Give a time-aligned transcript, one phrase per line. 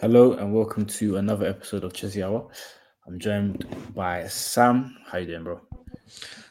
[0.00, 2.48] Hello and welcome to another episode of Chessy Hour.
[3.08, 3.66] I'm joined
[3.96, 4.96] by Sam.
[5.04, 5.60] How you doing, bro?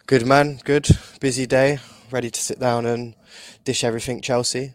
[0.05, 0.85] Good man, good.
[1.21, 1.79] Busy day.
[2.11, 3.15] Ready to sit down and
[3.63, 4.73] dish everything Chelsea.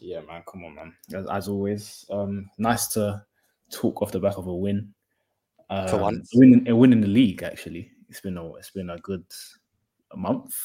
[0.00, 0.42] Yeah, man.
[0.50, 0.94] Come on, man.
[1.14, 3.24] As, as always, um, nice to
[3.70, 4.92] talk off the back of a win.
[5.70, 6.28] Um, For once.
[6.34, 7.44] a win, a win in the league.
[7.44, 9.24] Actually, it's been a it's been a good
[10.12, 10.56] a month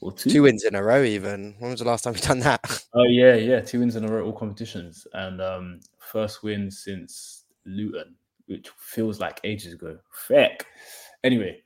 [0.00, 0.30] or two.
[0.30, 1.56] Two wins in a row, even.
[1.58, 2.84] When was the last time we done that?
[2.94, 7.44] Oh yeah, yeah, two wins in a row, all competitions, and um, first win since
[7.64, 8.14] Luton,
[8.46, 9.98] which feels like ages ago.
[10.12, 10.66] Feck.
[11.24, 11.62] Anyway,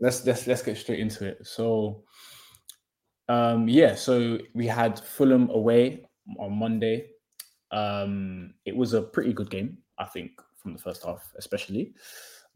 [0.00, 1.46] let's let's let's get straight into it.
[1.46, 2.04] So,
[3.28, 6.04] um, yeah, so we had Fulham away
[6.38, 7.06] on Monday.
[7.70, 11.94] Um, it was a pretty good game, I think, from the first half, especially.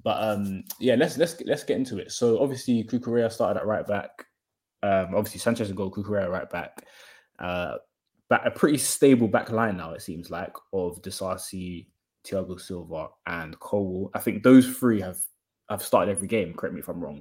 [0.03, 2.13] But um, yeah, let's let's let's get into it.
[2.13, 4.11] So obviously, Cucurella started at right back.
[4.83, 6.85] Um, obviously, Sanchez and goal, Cucurella right back.
[7.39, 7.77] Uh,
[8.29, 11.87] but a pretty stable back line now, it seems like, of Disasi,
[12.27, 14.11] Thiago Silva, and Cole.
[14.15, 15.19] I think those three have
[15.71, 16.55] have started every game.
[16.55, 17.21] Correct me if I'm wrong.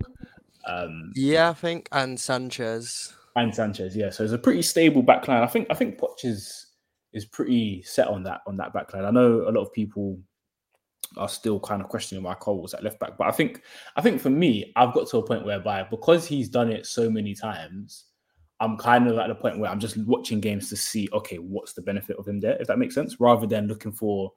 [0.68, 1.88] Um, yeah, I think.
[1.92, 3.14] And Sanchez.
[3.36, 4.10] and Sanchez, yeah.
[4.10, 5.44] So it's a pretty stable back line.
[5.44, 6.68] I think I think Poch is
[7.14, 9.06] is pretty set on that on that back line.
[9.06, 10.20] I know a lot of people
[11.18, 13.62] are still kind of questioning why Cole was at left back, but I think
[13.96, 17.10] I think for me, I've got to a point whereby because he's done it so
[17.10, 18.06] many times,
[18.60, 21.74] I'm kind of at the point where I'm just watching games to see, okay, what's
[21.74, 24.32] the benefit of him there, if that makes sense, rather than looking for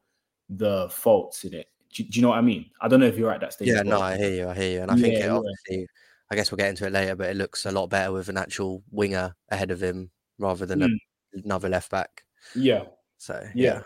[0.48, 1.66] the faults in it.
[1.94, 2.70] Do, do you know what I mean?
[2.80, 3.68] I don't know if you're at that stage.
[3.68, 4.00] Yeah, well.
[4.00, 4.48] no, I hear you.
[4.48, 4.82] I hear you.
[4.82, 5.36] And I think it yeah.
[5.36, 5.86] obviously,
[6.30, 8.36] I guess we'll get into it later, but it looks a lot better with an
[8.36, 10.94] actual winger ahead of him rather than Mm.
[11.34, 12.24] a, another left back.
[12.54, 12.84] yeah.
[13.18, 13.74] So, Yeah.
[13.74, 13.82] yeah.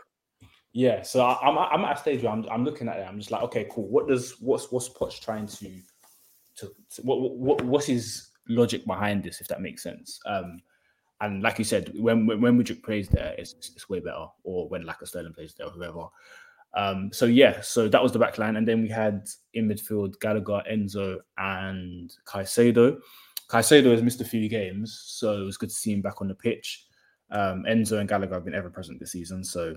[0.74, 3.06] Yeah, so I, I'm I'm at a stage where I'm I'm looking at it.
[3.06, 3.88] I'm just like, okay, cool.
[3.88, 5.70] What does what's what's Poch trying to
[6.56, 10.20] to, to what, what what's his logic behind this, if that makes sense?
[10.26, 10.60] Um,
[11.20, 14.68] and like you said, when when, when Mudryk plays there, it's, it's way better, or
[14.68, 16.06] when Laka Sterling plays there, or whoever.
[16.74, 20.18] Um, so yeah, so that was the back line, and then we had in midfield
[20.20, 22.98] Gallagher, Enzo, and Caicedo.
[23.48, 26.28] Caicedo has missed a few games, so it was good to see him back on
[26.28, 26.86] the pitch.
[27.30, 29.76] Um, Enzo and Gallagher have been ever present this season, so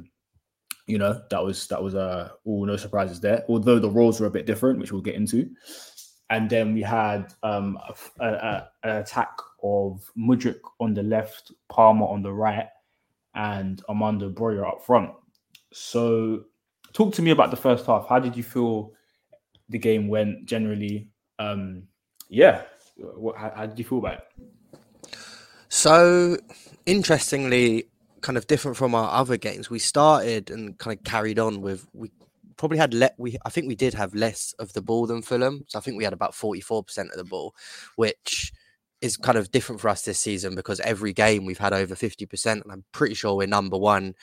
[0.87, 4.27] you know that was that was uh all no surprises there although the roles were
[4.27, 5.49] a bit different which we'll get into
[6.29, 7.77] and then we had um
[8.19, 9.31] a, a- an attack
[9.63, 12.67] of Mudryk on the left Palmer on the right
[13.35, 15.11] and Armando Broja up front.
[15.73, 16.45] So
[16.93, 18.07] talk to me about the first half.
[18.07, 18.93] How did you feel
[19.69, 21.09] the game went generally?
[21.39, 21.83] Um
[22.29, 22.63] yeah
[22.97, 25.19] what, how, how did you feel about it?
[25.69, 26.37] So
[26.85, 27.85] interestingly,
[28.21, 31.87] kind of different from our other games, we started and kind of carried on with
[31.93, 32.11] we
[32.57, 35.65] probably had let we I think we did have less of the ball than Fulham.
[35.67, 37.55] So I think we had about 44% of the ball,
[37.95, 38.51] which
[39.01, 42.51] is kind of different for us this season because every game we've had over 50%,
[42.51, 44.15] and I'm pretty sure we're number one.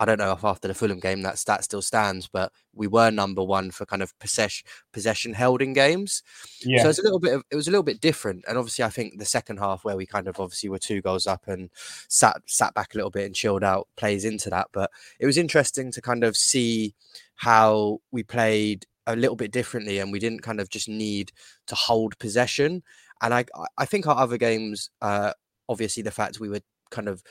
[0.00, 3.12] I don't know if after the Fulham game that stat still stands, but we were
[3.12, 6.24] number one for kind of possession possession held in games.
[6.64, 6.82] Yeah.
[6.82, 8.44] So it's a little bit of it was a little bit different.
[8.48, 11.28] And obviously I think the second half where we kind of obviously were two goals
[11.28, 11.70] up and
[12.08, 14.66] sat sat back a little bit and chilled out plays into that.
[14.72, 14.90] But
[15.20, 16.96] it was interesting to kind of see
[17.36, 21.30] how we played a little bit differently and we didn't kind of just need
[21.66, 22.82] to hold possession.
[23.22, 23.44] And I
[23.78, 25.32] I- think our other games, uh
[25.68, 27.22] obviously the fact we were kind of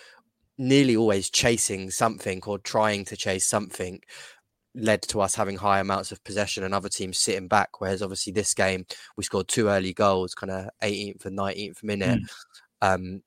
[0.57, 3.99] nearly always chasing something or trying to chase something
[4.75, 7.79] led to us having high amounts of possession and other teams sitting back.
[7.79, 8.85] Whereas obviously this game
[9.17, 12.21] we scored two early goals, kind of 18th and 19th minute.
[12.81, 13.21] Um,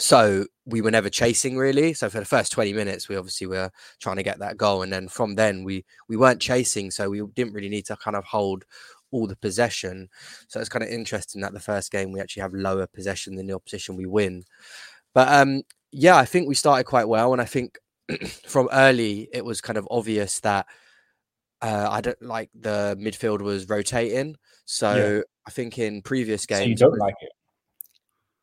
[0.00, 1.92] so we were never chasing really.
[1.94, 4.92] So for the first 20 minutes, we obviously were trying to get that goal, and
[4.92, 8.24] then from then we we weren't chasing, so we didn't really need to kind of
[8.24, 8.64] hold
[9.10, 10.08] all the possession.
[10.48, 13.46] So it's kind of interesting that the first game we actually have lower possession than
[13.46, 14.44] the opposition we win.
[15.14, 15.62] But um,
[15.92, 17.78] yeah, I think we started quite well, and I think
[18.46, 20.66] from early it was kind of obvious that
[21.62, 24.36] uh, I don't like the midfield was rotating.
[24.64, 27.32] So I think in previous so games, you don't like it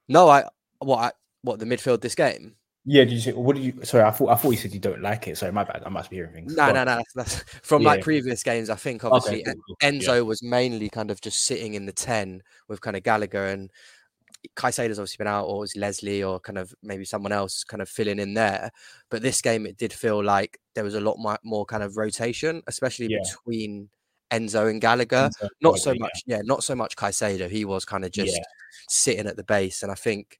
[0.08, 0.46] no, I
[0.80, 1.12] what I,
[1.48, 2.56] what the midfield this game.
[2.86, 4.80] yeah did you say what did you sorry i thought i thought you said you
[4.80, 6.96] don't like it sorry my bad i must be hearing things No, no, no.
[6.96, 7.90] That's, that's from Yeah.
[7.90, 8.70] like previous games.
[8.70, 9.76] I think obviously cool, En- cool.
[9.82, 9.90] Yeah.
[9.92, 13.72] Enzo was mainly kind of just sitting in the ten with kind of Gallagher, and
[14.56, 17.90] Caicedo's obviously been out, or is Leslie, or kind of maybe someone else kind of
[17.90, 18.72] filling in there.
[19.10, 22.62] But this game, it did feel like there was a lot more, kind of rotation,
[22.68, 23.18] especially Yeah.
[23.24, 23.90] between
[24.32, 25.30] Enzo and Gallagher.
[25.42, 27.50] Enzo, Not so much, yeah, not so much Caicedo.
[27.50, 28.44] He was kind of just Yeah.
[28.88, 30.40] sitting at the base, and I think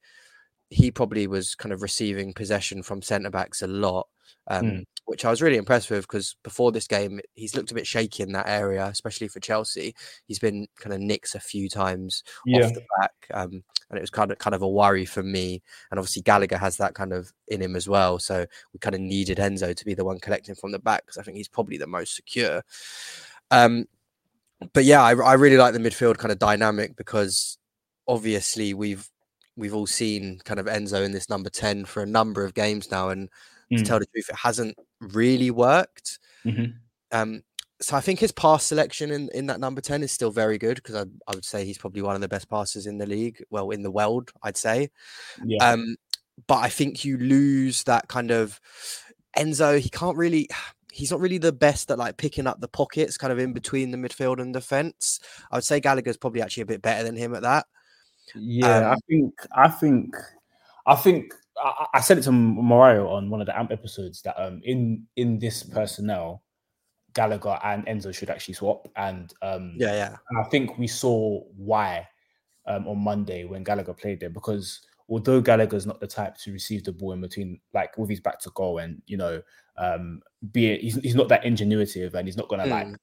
[0.70, 4.08] he probably was kind of receiving possession from centre backs a lot,
[4.48, 4.86] um, Mm.
[5.06, 8.24] which I was really impressed with because before this game, he's looked a bit shaky
[8.24, 9.96] in that area, especially for Chelsea.
[10.28, 12.66] He's been kind of nicks a few times Yeah.
[12.66, 15.62] off the back, um, and it was kind of kind of a worry for me.
[15.92, 19.00] And obviously Gallagher has that kind of in him as well, so we kind of
[19.02, 21.78] needed Enzo to be the one collecting from the back because I think he's probably
[21.78, 22.64] the most secure.
[23.52, 23.86] Um,
[24.74, 27.58] but yeah, I, I really like the midfield kind of dynamic because
[28.08, 29.10] obviously we've
[29.58, 32.90] we've all seen kind of Enzo in this number 10 for a number of games
[32.92, 33.10] now.
[33.10, 33.30] And
[33.72, 33.86] to Mm.
[33.86, 36.20] tell the truth, it hasn't really worked.
[36.46, 36.76] Mhm.
[37.12, 37.44] Um,
[37.82, 40.76] so I think his pass selection in, in that number 10 is still very good
[40.78, 43.44] because I, I would say he's probably one of the best passers in the league.
[43.50, 44.90] Well, in the world, I'd say.
[45.46, 45.72] Yeah.
[45.72, 45.98] Um,
[46.48, 48.60] but I think you lose that kind of
[49.38, 49.80] Enzo.
[49.80, 50.48] He can't really.
[50.94, 53.92] He's not really the best at like picking up the pockets, kind of in between
[53.92, 55.20] the midfield and defense.
[55.52, 57.68] I would say Gallagher's probably actually a bit better than him at that.
[58.36, 60.16] Yeah, I Um, think I think
[60.86, 64.42] I think I, I said it to Mario on one of the AMP episodes that
[64.42, 66.44] um in in this personnel,
[67.14, 71.42] Gallagher and Enzo should actually swap, and um Yeah, yeah, and I think we saw
[71.56, 72.08] why
[72.66, 76.84] um on Monday when Gallagher played there because although Gallagher's not the type to receive
[76.84, 79.42] the ball in between like with his back to goal and you know
[79.78, 80.22] um
[80.52, 82.96] be it he's, he's not that ingenuitive and he's not gonna like Mm.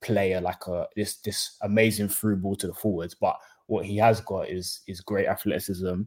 [0.00, 3.36] play a, like a this this amazing through ball to the forwards but
[3.70, 6.02] what he has got is is great athleticism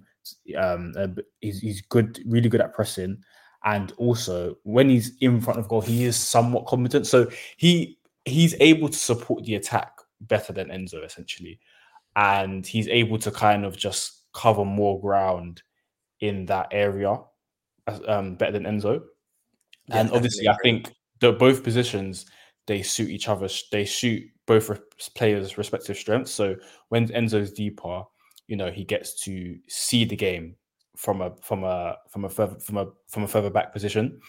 [0.58, 1.08] um uh,
[1.42, 3.18] he's, he's good really good at pressing
[3.66, 8.56] and also when he's in front of goal he is somewhat competent so he he's
[8.60, 11.60] able to support the attack better than Enzo essentially
[12.16, 15.62] and he's able to kind of just cover more ground
[16.20, 17.18] in that area
[18.08, 19.02] um, better than Enzo.
[19.88, 22.26] Yeah, and obviously, I think the both positions
[22.68, 23.50] they suit each other.
[23.72, 24.78] They suit both re-
[25.16, 26.32] players' respective strengths.
[26.32, 26.56] So
[26.90, 28.04] when Enzo's deeper,
[28.48, 30.56] you know, he gets to see the game
[30.96, 34.20] from a from a from a further from a from a further back position,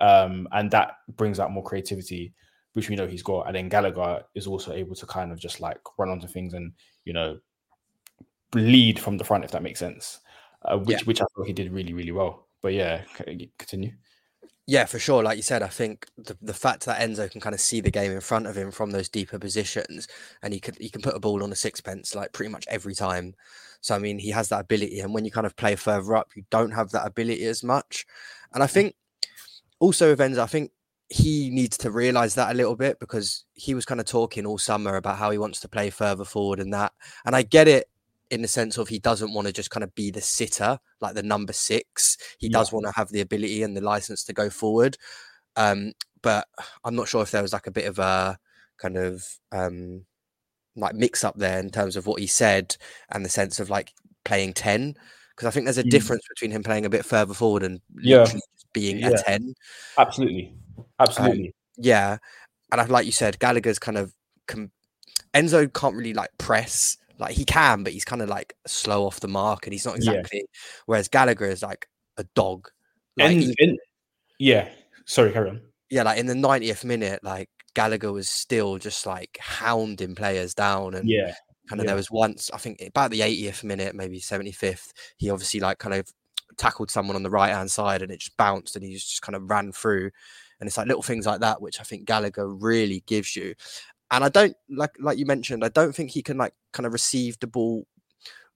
[0.00, 2.34] um, and that brings out more creativity,
[2.74, 3.46] which we know he's got.
[3.46, 6.72] And then Gallagher is also able to kind of just like run onto things and
[7.04, 7.38] you know
[8.54, 10.20] lead from the front, if that makes sense.
[10.62, 11.04] Uh, which Yeah.
[11.04, 12.48] which I thought he did really really well.
[12.62, 13.02] But yeah,
[13.58, 13.92] continue.
[14.66, 15.22] Yeah, for sure.
[15.22, 17.90] Like you said, I think the, the fact that Enzo can kind of see the
[17.90, 20.08] game in front of him from those deeper positions,
[20.42, 22.94] and he could he can put a ball on a sixpence like pretty much every
[22.94, 23.34] time.
[23.82, 26.30] So I mean, he has that ability, and when you kind of play further up,
[26.34, 28.06] you don't have that ability as much.
[28.54, 28.70] And I mm.
[28.70, 28.94] think
[29.80, 30.70] also with Enzo, I think
[31.10, 34.56] he needs to realize that a little bit because he was kind of talking all
[34.56, 36.92] summer about how he wants to play further forward and that.
[37.26, 37.88] And I get it
[38.30, 41.14] in the sense of he doesn't want to just kind of be the sitter, like
[41.14, 42.16] the number six.
[42.38, 42.58] He Yeah.
[42.58, 44.96] does want to have the ability and the license to go forward.
[45.56, 45.92] Um,
[46.22, 46.48] but
[46.84, 48.38] I'm not sure if there was like a bit of a
[48.78, 50.04] kind of um
[50.74, 52.76] like mix up there in terms of what he said
[53.10, 53.92] and the sense of like
[54.24, 54.96] playing 10.
[55.30, 55.90] Because I think there's a Mm.
[55.90, 58.24] difference between him playing a bit further forward and Yeah.
[58.24, 58.36] just
[58.72, 59.10] being Yeah.
[59.10, 59.54] a 10.
[59.98, 60.56] Absolutely,
[60.98, 61.54] absolutely.
[61.76, 62.18] Yeah,
[62.72, 64.12] and I, like you said, Gallagher's kind of
[64.48, 64.72] com-
[65.32, 66.96] Enzo can't really like press.
[67.18, 69.96] Like he can, but he's kind of like slow off the mark, and he's not
[70.02, 70.12] Yeah.
[70.12, 70.44] exactly.
[70.86, 72.68] Whereas Gallagher is like a dog.
[73.16, 73.78] Like and, and-
[74.38, 74.68] yeah,
[75.06, 75.60] sorry, carry on.
[75.90, 80.94] yeah, like in the 90th minute, like Gallagher was still just like hounding players down,
[80.94, 81.34] and Yeah,
[81.68, 81.90] kind of yeah.
[81.90, 85.94] there was once I think about the 80th minute, maybe 75th, he obviously like kind
[85.94, 86.08] of
[86.56, 89.36] tackled someone on the right hand side, and it just bounced, and he just kind
[89.36, 90.10] of ran through,
[90.60, 93.54] and it's like little things like that which I think Gallagher really gives you.
[94.14, 96.92] And I don't like like you mentioned, I don't think he can like kind of
[96.92, 97.86] receive the ball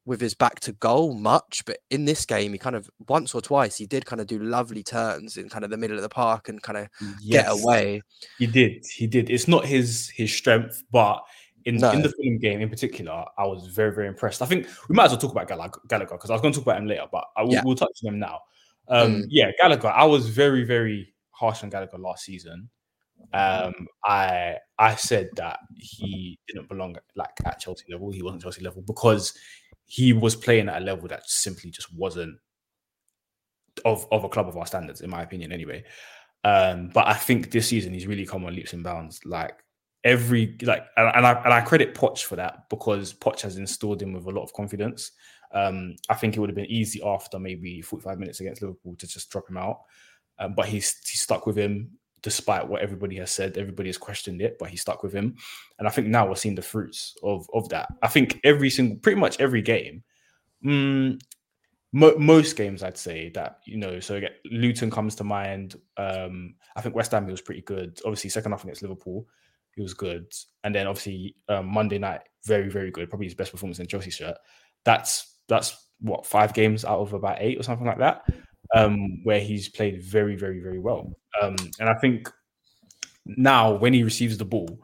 [0.06, 3.42] with his back to goal much, but in this game, he kind of once or
[3.42, 6.08] twice he did kind of do lovely turns in kind of the middle of the
[6.08, 6.88] park and kind of
[7.28, 8.00] get away.
[8.38, 8.86] He did.
[8.96, 9.28] He did.
[9.28, 11.20] It's not his his strength, but
[11.66, 11.90] in, No.
[11.90, 14.40] in the Fulham game in particular, I was very very impressed.
[14.40, 16.58] I think we might as well talk about Gallagher Gallagher because I was going to
[16.60, 17.62] talk about him later, but I will, Yeah.
[17.64, 18.40] we'll touch on him now.
[18.88, 19.26] Um, Mm.
[19.28, 19.88] Yeah, Gallagher.
[19.88, 22.70] I was very very harsh on Gallagher last season.
[23.32, 28.10] Um, I I said that he didn't belong like at Chelsea level.
[28.10, 29.34] He wasn't Chelsea level because
[29.84, 32.38] he was playing at a level that simply just wasn't
[33.84, 35.84] of of a club of our standards, in my opinion, anyway.
[36.44, 39.20] Um, but I think this season he's really come on leaps and bounds.
[39.24, 39.62] Like
[40.04, 44.00] every like, and, and I and I credit Poch for that because Poch has installed
[44.00, 45.12] him with a lot of confidence.
[45.52, 49.06] Um, I think it would have been easy after maybe 45 minutes against Liverpool to
[49.06, 49.80] just drop him out,
[50.38, 53.56] um, but he's he stuck with him despite what everybody has said.
[53.58, 55.36] Everybody has questioned it, but he stuck with him,
[55.78, 57.88] and I think now we're seeing the fruits of of that.
[58.02, 60.02] I think every single, pretty much every game,
[60.64, 61.20] Mm,
[61.92, 64.00] mo- most games, I'd say that you know.
[64.00, 65.76] So again, Luton comes to mind.
[65.96, 68.00] Um, I think West Ham he was pretty good.
[68.04, 69.26] Obviously, second half against Liverpool,
[69.74, 70.32] he was good,
[70.64, 73.08] and then obviously um, Monday night, very very good.
[73.08, 74.36] Probably his best performance in Chelsea shirt.
[74.84, 78.22] That's that's what five games out of about eight or something like that,
[78.74, 81.12] um, where he's played very very very well.
[81.40, 82.30] Um, and I think
[83.26, 84.80] now when he receives the ball,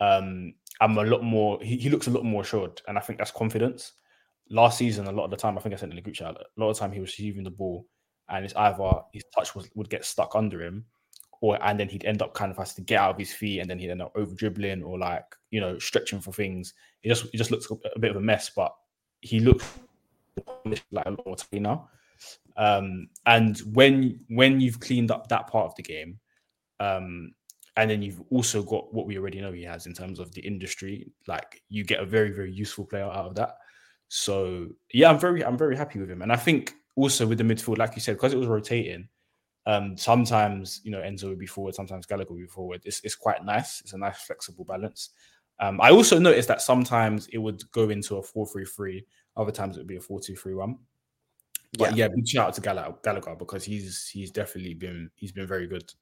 [0.00, 1.58] um, I'm a lot more.
[1.62, 3.92] He, he looks a lot more assured, and I think that's confidence
[4.50, 6.36] last season, a lot of the time, I think I said in the group chat,
[6.36, 7.86] a lot of time he was receiving the ball
[8.28, 10.84] and it's either his touch was, would get stuck under him
[11.40, 13.60] or and then he'd end up kind of has to get out of his feet
[13.60, 16.74] and then he'd end up over dribbling or like, you know, stretching for things.
[17.02, 18.74] It just it just looks a bit of a mess, but
[19.20, 19.64] he looks
[20.90, 21.88] like a lot more now.
[22.56, 26.18] Um, and when when you've cleaned up that part of the game,
[26.80, 27.32] um,
[27.76, 30.40] and then you've also got what we already know he has in terms of the
[30.40, 33.58] industry, like you get a very, very useful player out of that.
[34.08, 37.44] So yeah, I'm very I'm very happy with him, and I think also with the
[37.44, 39.08] midfield, like you said, because it was rotating.
[39.66, 42.80] Um, sometimes you know Enzo would be forward, sometimes Gallagher would be forward.
[42.84, 43.80] It's it's quite nice.
[43.80, 45.10] It's a nice flexible balance.
[45.58, 49.04] Um, I also noticed that sometimes it would go into a 4-3-3,
[49.36, 50.76] other times it would be a 4-2-3-1.
[51.78, 55.32] But yeah, yeah big shout out to Gallagher, Gallagher because he's he's definitely been he's
[55.32, 55.92] been very good.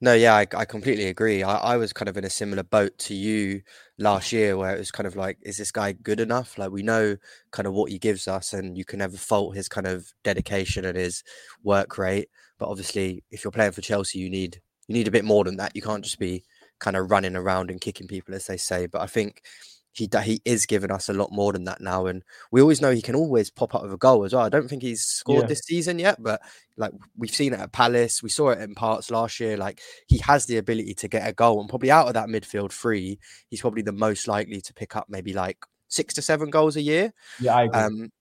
[0.00, 1.42] No, yeah, I, I completely agree.
[1.42, 3.62] I, I was kind of in a similar boat to you
[3.98, 6.58] last year, where it was kind of like, is this guy good enough?
[6.58, 7.16] Like we know
[7.50, 10.84] kind of what he gives us, and you can never fault his kind of dedication
[10.84, 11.22] and his
[11.62, 12.28] work rate.
[12.58, 15.56] But obviously, if you're playing for Chelsea, you need you need a bit more than
[15.56, 15.74] that.
[15.74, 16.44] You can't just be
[16.78, 18.86] kind of running around and kicking people, as they say.
[18.86, 19.42] But I think
[19.92, 22.90] he he is giving us a lot more than that now, and we always know
[22.90, 24.44] he can always pop up with a goal as well.
[24.44, 25.46] I don't think he's scored yeah.
[25.48, 26.40] this season yet, but
[26.76, 29.56] like we've seen it at Palace, we saw it in parts last year.
[29.56, 32.72] Like he has the ability to get a goal, and probably out of that midfield
[32.72, 33.18] three,
[33.48, 35.58] he's probably the most likely to pick up maybe like
[35.88, 37.12] six to seven goals a year.
[37.38, 37.80] Yeah, I agree.
[37.80, 38.12] Um,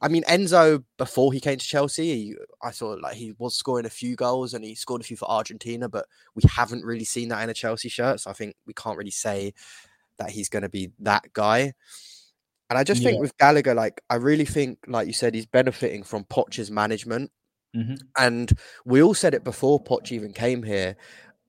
[0.00, 3.86] I mean, Enzo before he came to Chelsea, he, I thought like he was scoring
[3.86, 7.28] a few goals and he scored a few for Argentina, but we haven't really seen
[7.28, 8.20] that in a Chelsea shirt.
[8.20, 9.54] So I think we can't really say
[10.18, 11.72] that he's going to be that guy.
[12.70, 13.10] And I just yeah.
[13.10, 17.30] think with Gallagher, like I really think, like you said, he's benefiting from Poch's management.
[17.76, 17.94] Mm-hmm.
[18.18, 18.52] And
[18.84, 20.96] we all said it before Poch even came here.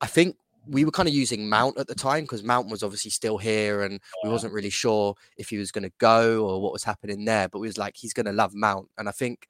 [0.02, 0.36] I think
[0.68, 3.84] we were kind of using Mount at the time because Mount was obviously still here
[3.84, 4.00] and yeah.
[4.24, 7.48] we wasn't really sure if he was going to go or what was happening there.
[7.48, 8.90] But we was like, he's going to love Mount.
[8.98, 9.48] And I think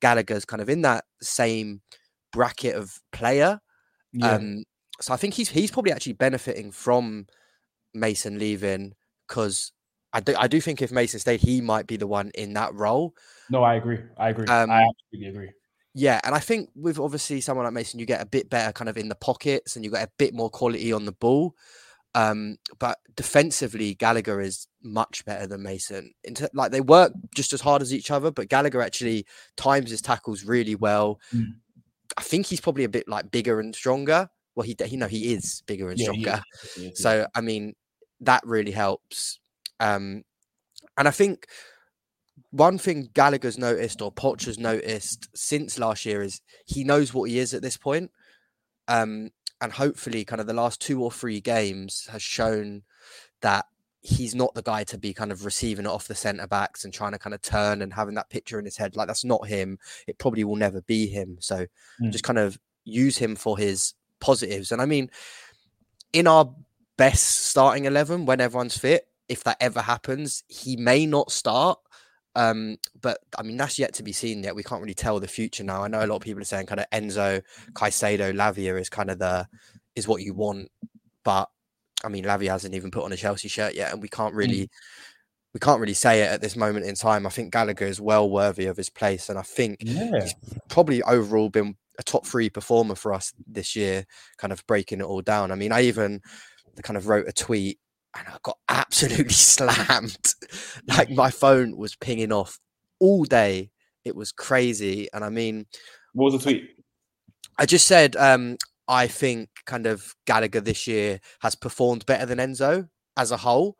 [0.00, 1.80] Gallagher's kind of in that same
[2.32, 3.60] bracket of player.
[4.12, 4.32] Yeah.
[4.32, 4.64] Um,
[5.00, 7.26] so I think he's he's probably actually benefiting from
[7.94, 8.94] Mason leaving
[9.28, 9.72] because
[10.12, 12.74] I do, I do think if Mason stayed, he might be the one in that
[12.74, 13.14] role.
[13.50, 13.98] No, I agree.
[14.18, 14.46] I agree.
[14.46, 15.50] Um, I absolutely agree.
[15.94, 18.88] Yeah, and I think with obviously someone like Mason, you get a bit better kind
[18.88, 21.54] of in the pockets and you get a bit more quality on the ball.
[22.14, 26.12] Um, but defensively, Gallagher is much better than Mason.
[26.24, 30.02] Into, like they work just as hard as each other, but Gallagher actually times his
[30.02, 31.20] tackles really well.
[31.34, 31.54] Mm.
[32.16, 34.28] I think he's probably a bit like bigger and stronger.
[34.54, 36.42] Well, he you know he is bigger and stronger.
[36.76, 37.74] Yeah, so I mean,
[38.22, 39.38] that really helps.
[39.80, 40.24] Um,
[40.96, 41.46] and I think
[42.50, 47.38] one thing Gallagher's noticed or Poch's noticed since last year is he knows what he
[47.38, 48.10] is at this point.
[48.88, 52.82] Um, and hopefully, kind of the last two or three games has shown
[53.42, 53.66] that
[54.02, 56.92] he's not the guy to be kind of receiving it off the centre backs and
[56.92, 58.96] trying to kind of turn and having that picture in his head.
[58.96, 59.78] Like that's not him.
[60.08, 61.36] It probably will never be him.
[61.40, 61.66] So
[62.02, 62.10] mm.
[62.10, 64.72] just kind of use him for his positives.
[64.72, 65.10] And I mean,
[66.12, 66.52] in our
[67.02, 69.08] best starting 11 when everyone's fit.
[69.28, 71.80] If that ever happens, he may not start.
[72.36, 74.54] Um, but I mean, that's yet to be seen yet.
[74.54, 75.82] We can't really tell the future now.
[75.82, 77.42] I know a lot of people are saying kind of Enzo,
[77.72, 79.48] Caicedo, Lavia is kind of the
[79.96, 80.70] is what you want.
[81.24, 81.50] But
[82.04, 84.66] I mean, Lavia hasn't even put on a Chelsea shirt yet, and we can't really
[84.66, 84.70] mm.
[85.54, 87.26] we can't really say it at this moment in time.
[87.26, 90.20] I think Gallagher is well worthy of his place, and I think yeah.
[90.20, 90.36] he's
[90.68, 94.06] probably overall been a top three performer for us this year,
[94.38, 95.50] kind of breaking it all down.
[95.50, 96.20] I mean, I even
[96.80, 97.78] kind of wrote a tweet
[98.16, 100.34] and I got absolutely slammed.
[100.86, 102.58] like my phone was pinging off
[102.98, 103.70] all day.
[104.04, 105.08] It was crazy.
[105.12, 105.66] And I mean,
[106.12, 106.70] what was the tweet?
[107.58, 108.56] I just said, um,
[108.88, 113.76] I think kind of Gallagher this year has performed better than Enzo as a whole.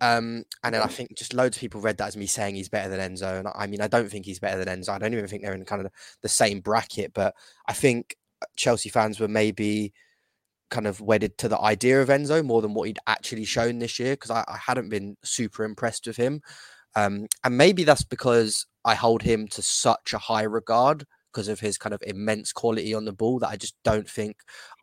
[0.00, 2.68] Um, and then I think just loads of people read that as me saying he's
[2.68, 3.38] better than Enzo.
[3.38, 4.90] And I mean, I don't think he's better than Enzo.
[4.90, 7.34] I don't even think they're in kind of the same bracket, but
[7.66, 8.16] I think
[8.56, 9.92] Chelsea fans were maybe
[10.70, 13.98] kind of wedded to the idea of Enzo more than what he'd actually shown this
[13.98, 16.40] year because I, I, hadn't been super impressed with him.
[16.96, 21.60] Um, and maybe that's because I hold him to such a high regard because of
[21.60, 24.36] his kind of immense quality on the ball that I just don't think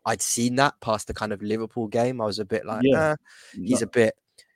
[0.04, 2.20] I'd seen that past the kind of Liverpool game.
[2.20, 3.16] I was a bit like, yeah.
[3.52, 3.84] he's no.
[3.84, 4.14] a bit,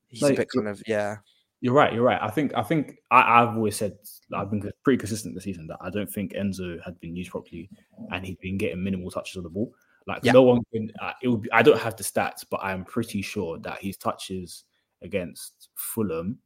[0.09, 1.17] he's a bit kind of, yeah.
[1.61, 1.93] You're right.
[1.93, 2.21] You're right.
[2.21, 2.53] I think.
[2.55, 2.99] I think.
[3.11, 3.97] I, I've always said
[4.35, 7.71] I've been pretty consistent this season that I don't think Enzo had been used properly,
[8.11, 9.73] and he's been getting minimal touches on the ball.
[10.07, 10.33] Like Yeah.
[10.33, 10.91] no one can.
[11.01, 13.97] Uh, it would be, I don't have the stats, but I'm pretty sure that his
[13.97, 14.65] touches
[15.03, 16.39] against Fulham,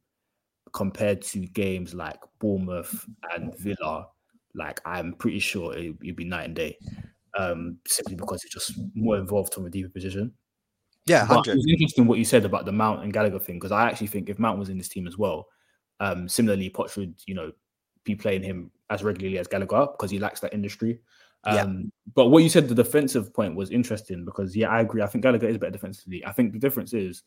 [0.73, 4.07] compared to games like Bournemouth and Villa,
[4.55, 6.77] like I'm pretty sure it, it'd be night and day.
[7.37, 10.33] Um, simply because it's just more involved from a deeper position.
[11.05, 11.57] Yeah, hundred.
[11.57, 14.29] it's interesting what you said about the Mount and Gallagher thing because I actually think
[14.29, 15.47] if Mount was in this team as well,
[15.99, 17.51] um, similarly, Poch would you know
[18.03, 20.99] be playing him as regularly as Gallagher because he lacks that industry.
[21.43, 21.89] Um, Yeah.
[22.13, 25.01] But what you said, the defensive point was interesting because yeah, I agree.
[25.01, 26.25] I think Gallagher is better defensively.
[26.25, 27.23] I think the difference is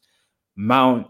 [0.56, 1.06] Mount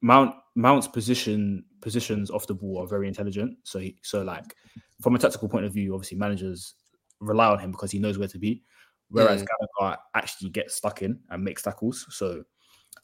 [0.00, 3.56] Mount Mount's position positions off the ball are very intelligent.
[3.64, 4.54] So he, so like
[5.00, 6.74] from a tactical point of view, obviously managers
[7.20, 8.62] rely on him because he knows where to be.
[9.08, 9.46] Whereas Mm.
[9.80, 12.06] Gallagher actually gets stuck in and makes tackles.
[12.10, 12.44] So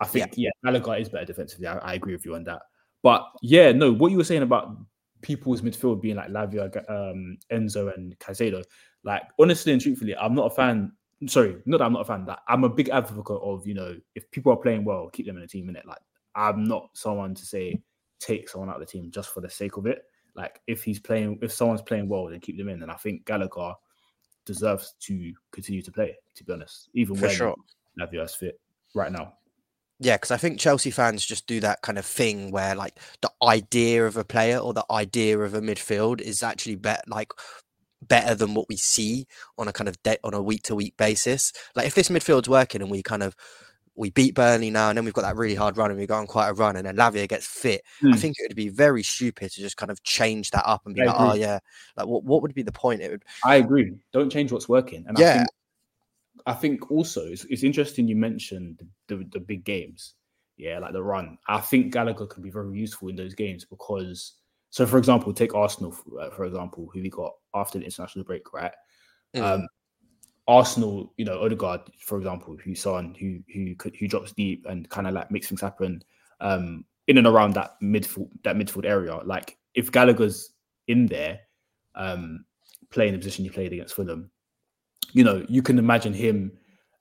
[0.00, 1.66] I think yeah, Gallagher is better defensively.
[1.66, 2.62] I, I agree with you on that.
[3.02, 4.76] But yeah, no, what you were saying about
[5.22, 8.62] people's midfield being like Lavia, um, Enzo, and Caicedo,
[9.04, 10.92] like honestly and truthfully, I'm not a fan.
[11.26, 12.24] Sorry, not that I'm not a fan.
[12.26, 15.36] That I'm a big advocate of you know if people are playing well, keep them
[15.36, 15.68] in the team.
[15.68, 15.98] In it, like
[16.34, 17.80] I'm not someone to say
[18.20, 20.04] take someone out of the team just for the sake of it.
[20.34, 22.82] Like if he's playing, if someone's playing well, then keep them in.
[22.82, 23.72] And I think Gallagher
[24.44, 26.16] deserves to continue to play.
[26.36, 27.54] To be honest, even For when sure.
[27.98, 28.60] Lavia's fit
[28.94, 29.34] right now.
[30.00, 33.32] Yeah, because I think Chelsea fans just do that kind of thing where like the
[33.42, 37.32] idea of a player or the idea of a midfield is actually better, like
[38.02, 39.26] better than what we see
[39.56, 41.52] on a kind of de- on a week to week basis.
[41.74, 43.34] Like if this midfield's working and we kind of
[43.94, 46.14] we beat Burnley now and then we've got that really hard run and we go
[46.14, 48.20] on quite a run and then Lavia gets fit, I Hmm.
[48.20, 51.02] think it would be very stupid to just kind of change that up and be
[51.02, 51.58] I like, oh yeah,
[51.96, 53.02] like what what would be the point?
[53.02, 53.94] It would I agree.
[54.12, 55.04] Don't change what's working.
[55.08, 55.32] And I Yeah.
[55.38, 55.48] think,
[56.46, 60.14] I think also it's, it's interesting you mentioned the, the, the big games.
[60.56, 61.38] Yeah, like the run.
[61.48, 64.34] I think Gallagher can be very useful in those games because,
[64.70, 68.24] so for example, take Arsenal, for, uh, for example, who we got after the international
[68.24, 68.72] break, right?
[69.34, 69.42] Mm.
[69.42, 69.68] Um,
[70.46, 75.06] Arsenal, you know, Odegaard, for example, who's on, who who who drops deep and kind
[75.06, 76.02] of like makes things happen
[76.40, 79.16] um, in and around that midfield that midfield area.
[79.16, 80.54] Like if Gallagher's
[80.86, 81.40] in there,
[81.94, 82.44] um,
[82.90, 84.30] playing the position he played against Fulham,
[85.12, 86.52] you know, you can imagine him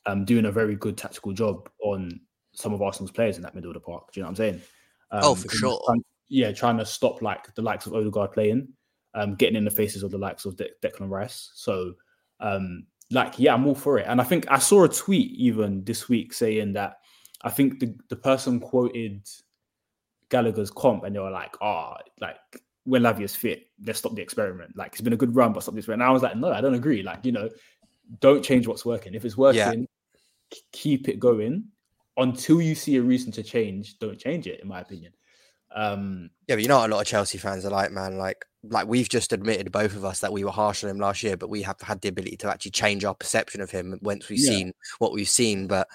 [0.05, 2.19] um, doing a very good tactical job on
[2.53, 4.11] some of Arsenal's players in that middle of the park.
[4.11, 4.61] Do you know what I'm saying?
[5.11, 5.81] Oh, for sure.
[6.29, 8.67] Yeah, trying to stop like the likes of Odegaard playing,
[9.13, 11.51] um, getting in the faces of the likes of De- Declan Rice.
[11.55, 11.93] So,
[12.39, 14.05] um, like, yeah, I'm all for it.
[14.07, 16.97] And I think I saw a tweet even this week saying that
[17.43, 19.27] I think the, the person quoted
[20.29, 22.35] Gallagher's comp and they were like, oh, like
[22.83, 24.75] when Lavia's fit, let's stop the experiment.
[24.75, 25.87] Like it's been a good run, but stop this.
[25.87, 27.01] And I was like, no, I don't agree.
[27.03, 27.49] Like, you know,
[28.19, 29.13] don't change what's working.
[29.13, 29.87] If it's working,
[30.51, 30.57] Yeah.
[30.71, 31.65] keep it going
[32.17, 33.99] until you see a reason to change.
[33.99, 35.13] Don't change it, in my opinion.
[35.75, 38.17] Um, Yeah, but you know a lot of Chelsea fans are like, man.
[38.17, 41.23] Like, like we've just admitted both of us that we were harsh on him last
[41.23, 44.29] year, but we have had the ability to actually change our perception of him once
[44.29, 44.49] we've Yeah.
[44.51, 45.67] seen what we've seen.
[45.67, 45.87] But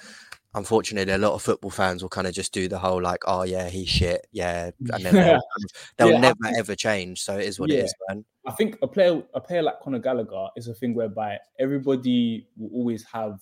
[0.54, 3.42] unfortunately, a lot of football fans will kind of just do the whole like, oh
[3.42, 5.40] yeah, he's shit, yeah, and then they'll,
[5.96, 7.22] they'll Yeah, never think- ever change.
[7.22, 8.24] So it is what it is, man.
[8.46, 12.70] I think a player a player like Conor Gallagher is a thing whereby everybody will
[12.72, 13.40] always have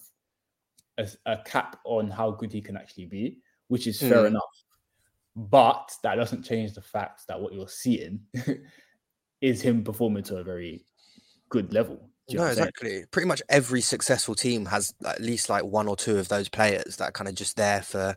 [0.99, 3.38] a, a cap on how good he can actually be,
[3.69, 4.29] which is fair Mm.
[4.29, 4.43] enough.
[5.37, 8.21] But that doesn't change the fact that what you're seeing
[9.40, 10.85] is him performing to a very
[11.49, 12.11] good level.
[12.29, 12.69] Do you know No, I'm saying?
[12.69, 13.05] exactly.
[13.11, 16.97] Pretty much every successful team has at least like one or two of those players
[16.97, 18.16] that are kind of just there for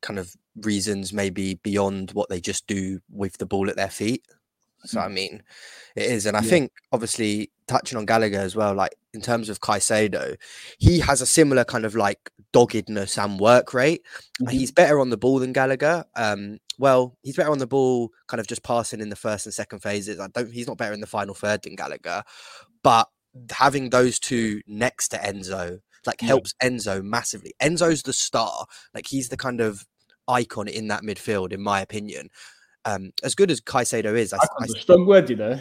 [0.00, 4.24] kind of reasons maybe beyond what they just do with the ball at their feet.
[4.84, 5.06] So hmm.
[5.06, 5.42] I mean,
[5.94, 6.50] it is, and I Yeah.
[6.50, 10.36] think obviously touching on Gallagher as well, like in terms of Caicedo,
[10.78, 14.02] he has a similar kind of like doggedness and work rate.
[14.40, 14.50] Mhm.
[14.50, 16.04] He's better on the ball than Gallagher.
[16.16, 19.54] Um, well, he's better on the ball, kind of just passing in the first and
[19.54, 20.18] second phases.
[20.20, 20.52] I don't.
[20.52, 22.22] He's not better in the final third than Gallagher,
[22.82, 23.08] but
[23.50, 26.28] having those two next to Enzo like Yeah.
[26.28, 27.54] helps Enzo massively.
[27.62, 28.66] Enzo's the star.
[28.94, 29.86] Like he's the kind of
[30.28, 32.28] icon in that midfield, in my opinion.
[32.84, 35.60] Um, as good as Caicedo is, I, I, That's a strong word, you know.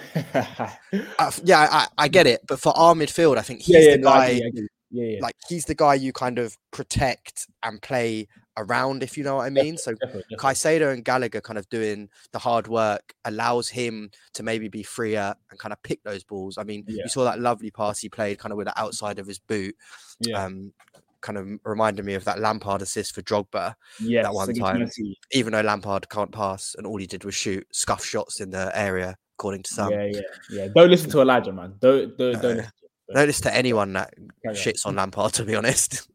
[1.44, 2.42] Yeah, I, I get it.
[2.48, 4.30] But for our midfield, I think he's yeah, yeah, the guy.
[4.30, 5.20] yeah, yeah.
[5.22, 9.46] Like he's the guy you kind of protect and play around, if you know what
[9.46, 9.78] I mean.
[9.78, 10.38] So definitely, definitely.
[10.38, 15.34] Caicedo and Gallagher kind of doing the hard work allows him to maybe be freer
[15.50, 16.58] and kind of pick those balls.
[16.58, 17.04] I mean, Yeah.
[17.04, 19.76] you saw that lovely pass he played kind of with the outside of his boot.
[20.20, 20.74] yeah, Um,
[21.22, 25.14] kind of reminded me of that Lampard assist for Drogba, yes, one against time.
[25.32, 28.72] Even though Lampard can't pass and all he did was shoot scuff shots in the
[28.78, 29.92] area, according to some.
[29.92, 30.68] yeah, yeah, yeah.
[30.76, 31.76] Don't listen to Elijah, man.
[31.80, 32.42] Don't, don't, No.
[32.42, 32.56] don't.
[32.58, 32.72] Listen to him.
[33.14, 34.62] Notice to anyone that Carry on.
[34.62, 36.08] shits on Lampard, to be honest.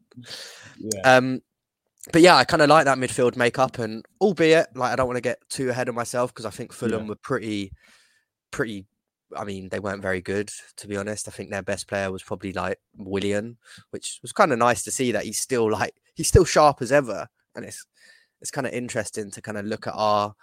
[0.79, 1.01] Yeah.
[1.17, 1.41] Um,
[2.11, 5.17] but yeah, I kind of like that midfield makeup, and albeit like I don't want
[5.17, 7.09] to get too ahead of myself because I think Fulham Yeah.
[7.09, 7.71] were pretty,
[8.51, 8.85] pretty.
[9.35, 11.27] I mean, they weren't very good to be honest.
[11.27, 13.57] I think their best player was probably like Willian,
[13.91, 16.91] which was kind of nice to see that he's still like he's still sharp as
[16.91, 17.85] ever, and it's
[18.41, 20.33] it's kind of interesting to kind of look at our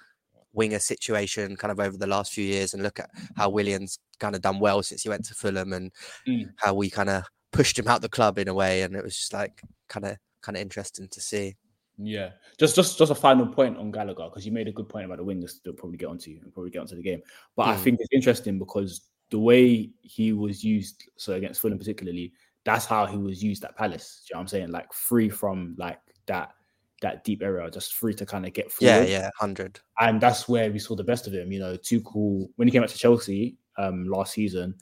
[0.53, 4.37] winger situation kind of over the last few years and look at how Willian's kind
[4.37, 5.91] of done well since he went to Fulham and
[6.29, 6.51] Mm.
[6.59, 9.17] how we kind of pushed him out the club in a way, and it was
[9.17, 11.57] just like kind of kind of interesting to see.
[11.97, 15.05] Yeah, just just just a final point on Gallagher because you made a good point
[15.05, 15.63] about the wingers.
[15.63, 17.23] They'll probably get onto you and probably get onto the game,
[17.55, 17.83] but I Mm.
[17.85, 22.33] think it's interesting because the way he was used, so against Fulham particularly,
[22.65, 24.23] that's how he was used at Palace.
[24.27, 24.71] Do you know what I'm saying?
[24.73, 26.55] Like free from like that
[27.01, 28.87] that deep area, just free to kind of get free.
[28.89, 29.79] Yeah, yeah, hundred.
[30.01, 31.53] and that's where we saw the best of him.
[31.53, 34.75] You know, Tuchel when he came back to Chelsea um last season,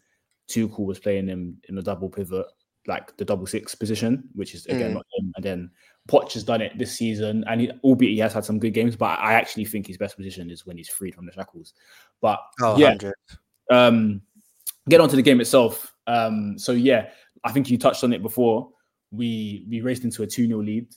[0.48, 2.46] Tuchel was playing him in a double pivot,
[2.86, 4.94] like the double six position, which is again Mm.
[4.94, 5.32] not him.
[5.36, 5.70] And then
[6.08, 8.96] Poch has done it this season, and he, albeit he has had some good games,
[8.96, 11.74] but I actually think his best position is when he's freed from the shackles.
[12.20, 13.14] But Oh, yeah, 100.
[13.70, 14.22] um,
[14.88, 15.94] get on to the game itself.
[16.08, 17.10] Um, so yeah,
[17.44, 18.70] I think you touched on it before.
[19.12, 20.88] We we raced into a 2-0 lead.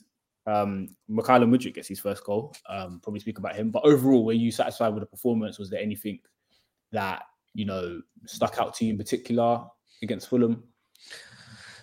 [0.46, 2.54] Um, Mykhailo Mudryk gets his first goal.
[2.68, 3.70] Um, probably speak about him.
[3.70, 5.58] But overall, were you satisfied with the performance?
[5.58, 6.18] Was there anything
[6.92, 7.22] that
[7.54, 9.64] you know stuck out to you in particular
[10.02, 10.64] against Fulham?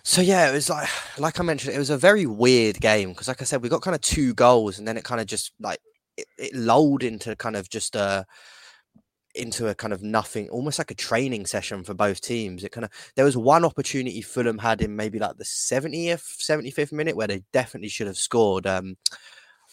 [0.04, 0.88] So yeah, it was like
[1.18, 3.82] like I mentioned, it was a very weird game because, like I said, we got
[3.82, 5.78] kind of two goals, and then it kind of just like
[6.16, 8.26] it, it lulled into kind of just a
[9.34, 12.64] into a kind of nothing, almost like a training session for both teams.
[12.64, 16.92] It kind of there was one opportunity Fulham had in maybe like the 70th, 75th
[16.92, 18.66] minute where they definitely should have scored.
[18.66, 18.96] Um,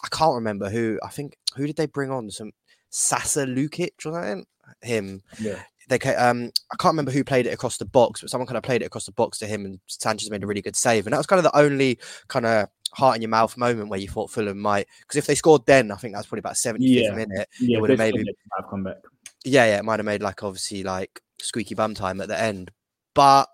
[0.04, 0.98] I can't remember who.
[1.04, 2.32] I think who did they bring on?
[2.32, 2.52] Some
[2.89, 4.46] Sasa Lukic or something.
[4.82, 5.22] Him.
[5.39, 8.58] Yeah, they um I can't remember who played it across the box, but someone kind
[8.58, 11.06] of played it across the box to him, and Sanchez made a really good save,
[11.06, 13.99] and that was kind of the only kind of heart in your mouth moment where
[13.99, 16.80] you thought Fulham might, because if they scored then, I think that's probably about 75th
[17.04, 17.12] Yeah.
[17.15, 17.47] minute.
[17.60, 17.80] yeah.
[17.80, 18.23] would've maybe-
[18.58, 18.97] have come back.
[19.45, 22.71] Yeah, yeah, it might have made like obviously like squeaky bum time at the end,
[23.13, 23.47] but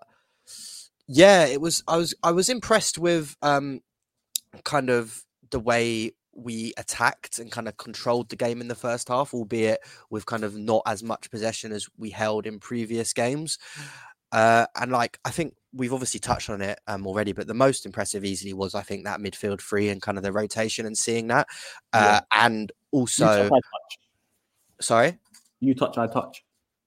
[1.06, 1.82] yeah, it was.
[1.88, 3.80] I was I was impressed with um
[4.64, 9.08] kind of the way we attacked and kind of controlled the game in the first
[9.08, 13.58] half, albeit with kind of not as much possession as we held in previous games.
[14.30, 17.86] Uh, and like I think we've obviously touched on it um, already, but the most
[17.86, 21.28] impressive easily was I think that midfield free and kind of the rotation and seeing
[21.28, 21.46] that,
[21.92, 23.98] uh, and You also I touch.
[24.80, 25.18] sorry.
[25.60, 26.44] You touch, I touch.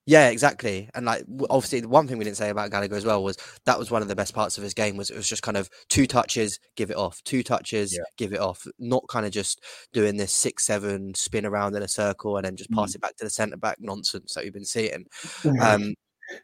[0.07, 0.89] Yeah, exactly.
[0.95, 3.77] And like obviously the one thing we didn't say about Gallagher as well was that
[3.77, 5.69] was one of the best parts of his game was it was just kind of
[5.89, 7.99] two touches, give it off, two touches, Yeah.
[8.17, 9.61] give it off, not kind of just
[9.93, 13.15] doing this six, seven spin around in a circle and then just pass it back
[13.17, 15.05] to the centre back nonsense that we've been seeing.
[15.61, 15.93] Um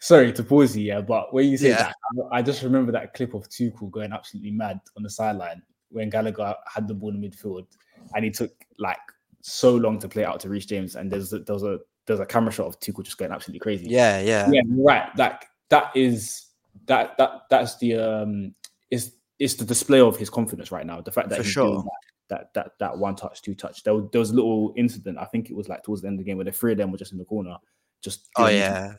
[0.01, 1.83] Sorry to pause you, yeah, but when you say Yeah.
[1.83, 1.95] that,
[2.31, 6.53] I just remember that clip of Tuchel going absolutely mad on the sideline when Gallagher
[6.71, 7.65] had the ball in midfield,
[8.13, 8.97] and he took like
[9.41, 12.19] so long to play out to Reece James, and there's a, there was a there's
[12.19, 13.87] a camera shot of Tuchel just going absolutely crazy.
[13.87, 14.49] yeah, yeah.
[14.51, 15.09] yeah, right.
[15.17, 16.45] Like that is
[16.87, 18.55] that that that's the um
[18.89, 21.01] is it's the display of his confidence right now.
[21.01, 21.67] The fact that For he's sure.
[21.67, 21.91] doing that,
[22.29, 23.83] that that that one touch, two touch.
[23.83, 25.17] There, was- there was a little incident.
[25.19, 26.77] I think it was like towards the end of the game where the three of
[26.77, 27.55] them were just in the corner,
[28.01, 28.93] just Oh yeah.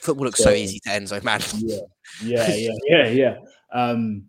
[0.00, 1.40] Football looks so So- easy to end, so man.
[1.58, 1.76] yeah,
[2.22, 3.36] yeah, yeah, yeah, yeah.
[3.72, 4.24] Um,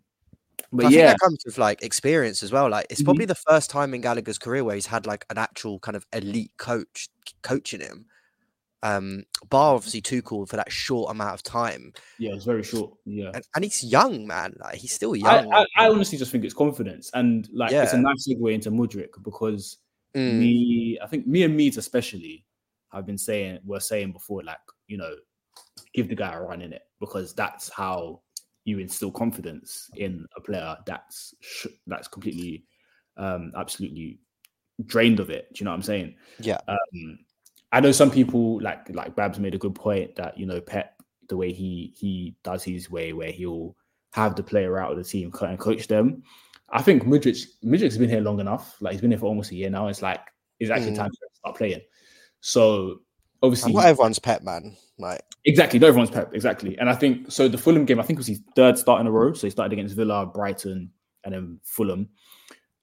[0.72, 2.68] but I think yeah, that comes with like experience as well.
[2.68, 3.06] Like it's Mhm.
[3.06, 6.06] probably the first time in Gallagher's career where he's had like an actual kind of
[6.12, 7.08] elite coach
[7.42, 8.04] coaching him.
[8.82, 12.92] Um, bar obviously Tuchel for that short amount of time, yeah, it's very short.
[13.04, 14.54] Yeah, and, and he's young, man.
[14.60, 15.52] Like he's still I, young.
[15.52, 19.22] I, I honestly just think it's confidence, and like it's a nice segue into Mudryk
[19.24, 19.78] because
[20.16, 22.44] Mm, me, I think me and Meads especially
[22.92, 25.14] have been saying we're saying before, like you know,
[25.94, 28.22] give the guy a run in it because that's how
[28.64, 32.64] you instill confidence in a player that's sh- that's completely,
[33.16, 34.18] um, absolutely
[34.86, 35.52] drained of it.
[35.52, 36.14] Do you know what I'm saying?
[36.40, 37.18] yeah, Um,
[37.72, 40.94] I know some people like like Babs made a good point that you know Pep
[41.28, 43.76] the way he he does his way where he'll
[44.12, 46.22] have the player out of the team and coach them.
[46.70, 48.76] I think Mudryk Mudryk's been here long enough.
[48.80, 49.88] Like he's been here for almost a year now.
[49.88, 50.20] It's like
[50.60, 50.96] it's actually Mm.
[50.96, 51.80] time to start playing.
[52.40, 53.00] So
[53.42, 54.76] obviously, and not everyone's pet, man.
[54.98, 56.78] Like exactly, not everyone's Pep exactly.
[56.78, 57.48] And I think so.
[57.48, 59.32] The Fulham game, I think, was his third start in a row.
[59.34, 60.90] So he started against Villa, Brighton,
[61.24, 62.08] and then Fulham.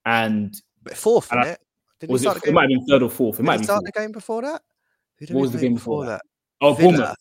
[0.05, 1.59] And but fourth, And I- it?
[1.99, 2.37] Didn't was it?
[2.45, 3.35] It might have been third or fourth.
[3.35, 3.93] It Did might he start fourth.
[3.93, 4.61] the game before that?
[5.19, 6.21] What was the game before that?
[6.61, 6.91] Oh, Villa.
[6.91, 7.17] Bournemouth.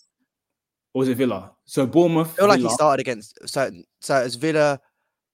[0.95, 1.53] Or was it Villa?
[1.65, 2.33] So Bournemouth.
[2.33, 4.81] I feel like he started against so so it's Villa,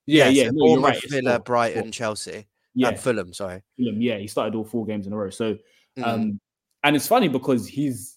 [0.07, 0.44] Yeah, yes, yeah.
[0.44, 1.11] so No, Bournemouth, right.
[1.11, 1.38] Villa, four.
[1.40, 1.90] Brighton, Four.
[1.92, 3.33] Chelsea, Yeah, and Fulham.
[3.33, 3.62] Sorry.
[3.77, 4.01] Fulham.
[4.01, 5.31] Yeah, he started all four games in a row.
[5.31, 5.59] So,
[5.99, 6.40] Mm, um,
[6.85, 8.16] and it's funny because he's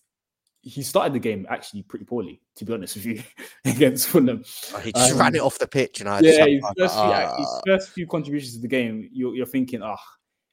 [0.62, 3.24] he started the game actually pretty poorly, to be honest with you,
[3.66, 4.44] against Fulham.
[4.74, 6.86] Oh, he just um, ran it off the pitch, and I yeah, his first, few,
[6.86, 7.62] his ah.
[7.66, 9.96] first few contributions to the game, you're, you're thinking, oh,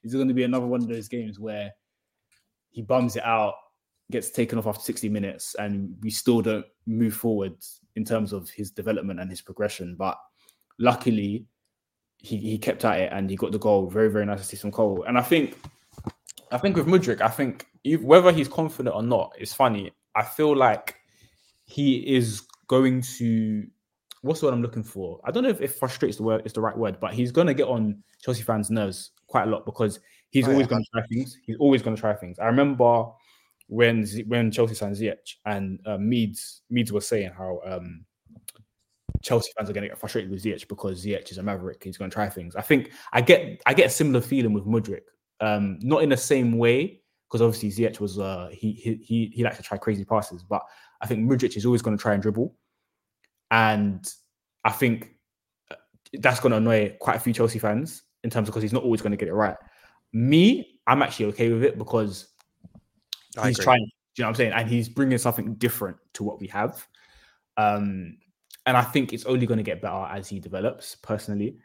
[0.03, 1.71] is it going to be another one of those games where
[2.71, 3.53] he bums it out,
[4.11, 7.55] gets taken off after 60 minutes, and we still don't move forward
[7.95, 9.95] in terms of his development and his progression.
[9.97, 10.17] But
[10.77, 11.45] luckily,
[12.17, 13.89] he, he kept at it and he got the goal.
[13.89, 15.03] Very, very nice to see some Cole.
[15.07, 15.57] And I think
[16.51, 17.67] I think with Mudryk, I think
[18.01, 19.91] whether he's confident or not, it's funny.
[20.15, 20.95] I feel like
[21.65, 23.65] he is going to
[24.21, 25.19] what's the word I'm looking for?
[25.25, 27.53] I don't know if, if frustrates the word is the right word, but he's gonna
[27.53, 30.71] get on Chelsea fans' nerves quite a lot because he's oh, always yeah.
[30.71, 31.37] gonna try things.
[31.43, 32.37] He's always gonna try things.
[32.37, 33.07] I remember
[33.71, 38.03] when when Chelsea signed Ziyech and uh, Meads Meads was saying how um,
[39.21, 41.81] Chelsea fans are going to get frustrated with Ziyech because Ziyech is a maverick.
[41.81, 42.53] He's going to try things.
[42.57, 45.03] I think I get I get a similar feeling with Mudryk.
[45.39, 49.43] Um, not in the same way because obviously Ziyech was uh, he he he he
[49.43, 50.63] likes to try crazy passes, but
[50.99, 52.53] I think Mudryk is always going to try and dribble,
[53.51, 54.05] and
[54.65, 55.15] I think
[55.71, 55.75] uh,
[56.15, 58.83] that's going to annoy quite a few Chelsea fans in terms of because he's not
[58.83, 59.55] always going to get it right.
[60.11, 62.27] Me, I'm actually okay with it because
[63.37, 63.63] I he's agree.
[63.63, 63.81] trying.
[63.81, 63.89] you
[64.19, 64.53] know what I'm saying?
[64.53, 66.87] And he's bringing something different to what we have.
[67.57, 68.17] Um,
[68.65, 71.57] and I think it's only going to get better as he develops personally.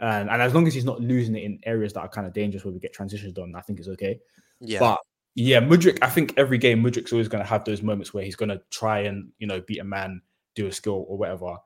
[0.00, 2.32] And, and as long as he's not losing it in areas that are kind of
[2.32, 4.20] dangerous where we get transitions done, I think it's okay.
[4.60, 4.78] Yeah.
[4.80, 4.98] But
[5.34, 8.36] yeah, Mudryk, I think every game Mudryk's always going to have those moments where he's
[8.36, 10.20] going to try and, you know, beat a man,
[10.54, 11.56] do a skill or whatever.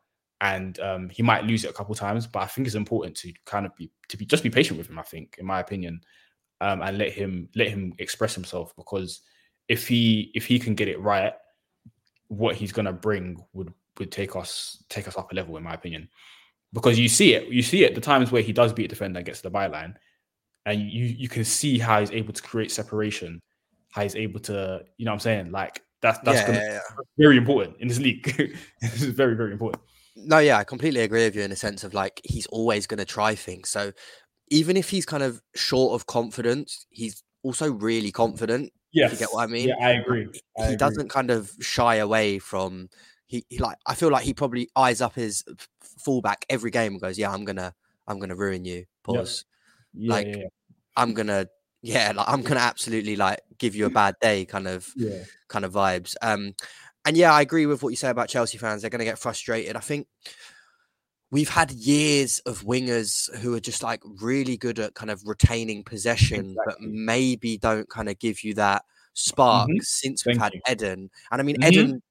[0.41, 3.33] And um, he might lose it a couple times, but I think it's important to
[3.45, 4.99] kind of be to be just be patient with him.
[4.99, 6.01] I think, in my opinion,
[6.61, 9.23] um, and let him let him express himself because
[9.69, 11.33] if he if he can get it right,
[12.29, 15.75] what he's gonna bring would would take us take us up a level, in my
[15.75, 16.09] opinion.
[16.73, 19.19] Because you see it, you see it the times where he does beat a defender
[19.19, 19.95] and gets to the byline,
[20.67, 23.41] and you you can see how he's able to create separation,
[23.91, 26.73] how he's able to, you know, what I'm saying like that's that's yeah, gonna yeah,
[26.73, 27.05] yeah.
[27.17, 28.25] very important in this league.
[28.81, 29.83] this is very very important.
[30.21, 32.99] No, yeah, I completely agree with you in the sense of like he's always going
[32.99, 33.69] to try things.
[33.69, 33.93] So
[34.49, 38.73] even if he's kind of short of confidence, he's also really confident.
[38.93, 39.13] Yes.
[39.13, 39.69] you get what I mean?
[39.69, 40.29] Yeah, I agree.
[40.57, 40.77] I he agree.
[40.77, 42.89] doesn't kind of shy away from
[43.27, 45.45] he, he, like I feel like he probably eyes up his
[45.81, 47.75] fullback every game and goes, "Yeah, I'm gonna
[48.07, 49.45] I'm gonna ruin you." Pause.
[49.93, 50.45] Yeah, like yeah.
[50.97, 51.47] I'm gonna
[51.83, 55.25] yeah, like I'm gonna absolutely like give you a bad day kind of yeah.
[55.49, 56.17] kind of vibes.
[56.23, 56.55] Um
[57.05, 58.83] and yeah, I agree with what you say about Chelsea fans.
[58.83, 59.77] They're gonna get frustrated.
[59.77, 60.07] I think
[61.31, 65.85] we've had years of wingers who are just like really good at kind of retaining
[65.85, 66.65] possession, exactly.
[66.67, 69.79] but maybe don't kind of give you that spark mm-hmm.
[69.81, 70.61] since we've had you.
[70.71, 71.11] Eden.
[71.31, 71.73] And I mean, mm-hmm.
[71.73, 72.03] Eden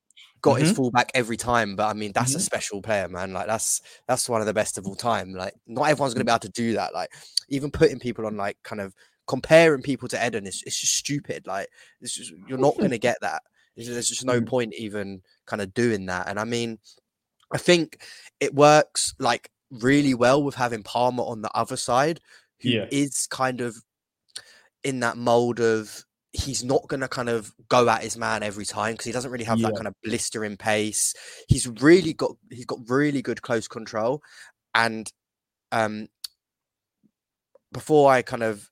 [0.41, 0.65] got mm-hmm.
[0.65, 2.43] his fullback every time, but I mean, that's a mm-hmm.
[2.43, 3.33] special player, man.
[3.33, 5.33] Like that's that's one of the best of all time.
[5.33, 6.93] Like not everyone's gonna be able to do that.
[6.93, 7.11] Like
[7.49, 8.93] even putting people on like kind of
[9.25, 11.47] comparing people to Eden is it's just stupid.
[11.47, 11.69] Like
[12.01, 13.41] it's just you're not gonna get that.
[13.75, 14.47] There's just no mm.
[14.47, 16.27] point even kind of doing that.
[16.27, 16.79] And I mean,
[17.51, 18.01] I think
[18.39, 22.19] it works like really well with having Palmer on the other side,
[22.61, 22.85] who yeah.
[22.91, 23.77] is kind of
[24.83, 28.65] in that mold of he's not going to kind of go at his man every
[28.65, 29.67] time because he doesn't really have yeah.
[29.67, 31.13] that kind of blistering pace.
[31.47, 34.21] He's really got he's got really good close control,
[34.75, 35.11] and
[35.71, 36.07] um,
[37.71, 38.69] before I kind of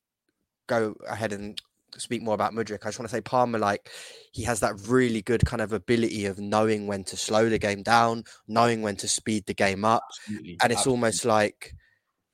[0.67, 1.59] go ahead and
[1.97, 3.89] speak more about Mudryk, I just want to say Palmer, like
[4.31, 7.83] he has that really good kind of ability of knowing when to slow the game
[7.83, 10.57] down, knowing when to speed the game up, Absolutely.
[10.61, 10.91] and it's Absolutely.
[10.91, 11.73] almost like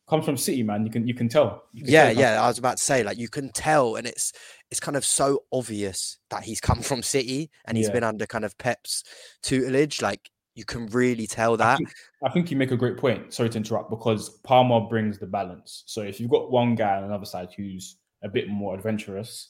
[0.09, 0.85] comes from City, man.
[0.85, 1.63] You can you can tell.
[1.73, 2.43] You can yeah, tell yeah.
[2.43, 4.33] I was about to say like you can tell, and it's
[4.69, 7.93] it's kind of so obvious that he's come from City and he's yeah.
[7.93, 9.03] been under kind of Pep's
[9.41, 10.01] tutelage.
[10.01, 11.73] Like you can really tell that.
[11.73, 11.93] I think,
[12.25, 13.33] I think, you make a great point.
[13.33, 15.83] Sorry to interrupt, because Palmer brings the balance.
[15.85, 19.49] So if you've got one guy on the other side who's a bit more adventurous,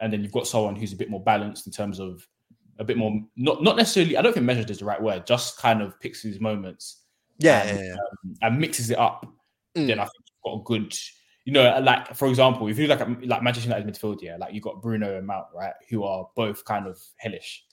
[0.00, 2.26] and then you've got someone who's a bit more balanced in terms of
[2.78, 4.16] a bit more not not necessarily.
[4.16, 5.26] I don't think measured is the right word.
[5.26, 7.02] Just kind of picks his moments.
[7.38, 7.92] Yeah, and, yeah, yeah.
[7.92, 9.26] Um, and mixes it up.
[9.76, 9.86] Mm.
[9.86, 10.94] Then I think you've got a good.
[11.44, 14.60] You know, like for example, if you like like Manchester United midfield, yeah, like you
[14.60, 17.64] got Bruno and Mount, right, who are both kind of hellish.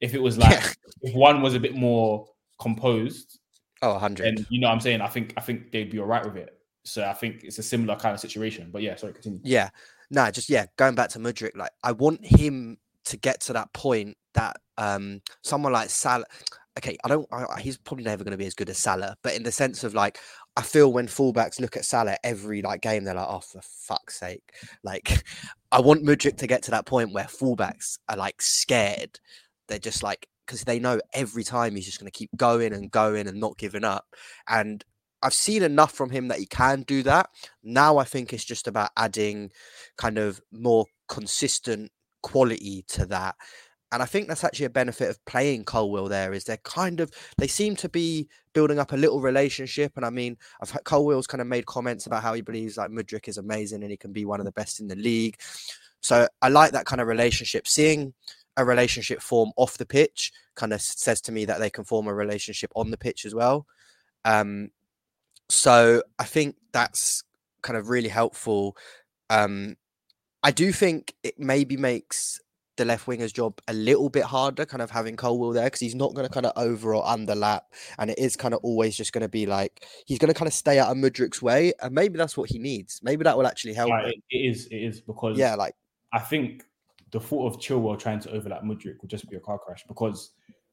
[0.00, 0.72] If it was like yeah.
[1.02, 2.26] if one was a bit more
[2.58, 3.38] composed,
[3.82, 4.26] oh, 100.
[4.26, 5.02] And you know what I'm saying?
[5.02, 6.57] I think I think they'd be all right with it.
[6.88, 8.70] So I think it's a similar kind of situation.
[8.72, 9.40] But yeah, sorry, continue.
[9.44, 9.70] Yeah.
[10.10, 13.72] No, just yeah, going back to Mudryk, like I want him to get to that
[13.72, 16.24] point that um someone like Salah
[16.78, 19.34] okay, I don't I, he's probably never going to be as good as Salah, but
[19.34, 20.18] in the sense of like
[20.58, 24.18] I feel when fullbacks look at Salah every like game, they're like, oh, for fuck's
[24.18, 24.42] sake.
[24.82, 25.22] Like,
[25.72, 29.20] I want Mudryk to get to that point where fullbacks are like scared.
[29.68, 32.90] They're just like, because they know every time he's just going to keep going and
[32.90, 34.06] going and not giving up.
[34.48, 34.84] And
[35.22, 37.30] I've seen enough from him that he can do that.
[37.62, 39.50] Now I think it's just about adding
[39.96, 41.90] kind of more consistent
[42.22, 43.34] quality to that.
[43.90, 47.10] and I think that's actually a benefit of playing Colwill there is they're kind of
[47.38, 49.92] they seem to be building up a little relationship.
[49.96, 52.90] And I mean, I've had Colwill's kind of made comments about how he believes like
[52.90, 55.36] Mudryk is amazing and he can be one of the best in the league.
[56.00, 57.66] So I like that kind of relationship.
[57.66, 58.12] Seeing
[58.56, 62.08] a relationship form off the pitch kind of says to me that they can form
[62.08, 63.66] a relationship on the pitch as well.
[64.24, 64.70] Um,
[65.48, 67.22] so I think that's
[67.62, 68.76] kind of really helpful.
[69.30, 69.76] Um,
[70.42, 72.40] I do think it maybe makes
[72.76, 75.94] the left winger's job a little bit harder, kind of having Colwill there because he's
[75.94, 77.62] not going to kind of over or underlap,
[77.98, 80.46] and it is kind of always just going to be like he's going to kind
[80.46, 83.00] of stay out of Mudryk's way, and maybe that's what he needs.
[83.02, 83.90] Maybe that will actually help.
[83.90, 85.74] Right, it is, it is because yeah, like
[86.12, 86.64] I think
[87.10, 90.32] the thought of Chilwell trying to overlap Mudryk would just be a car crash because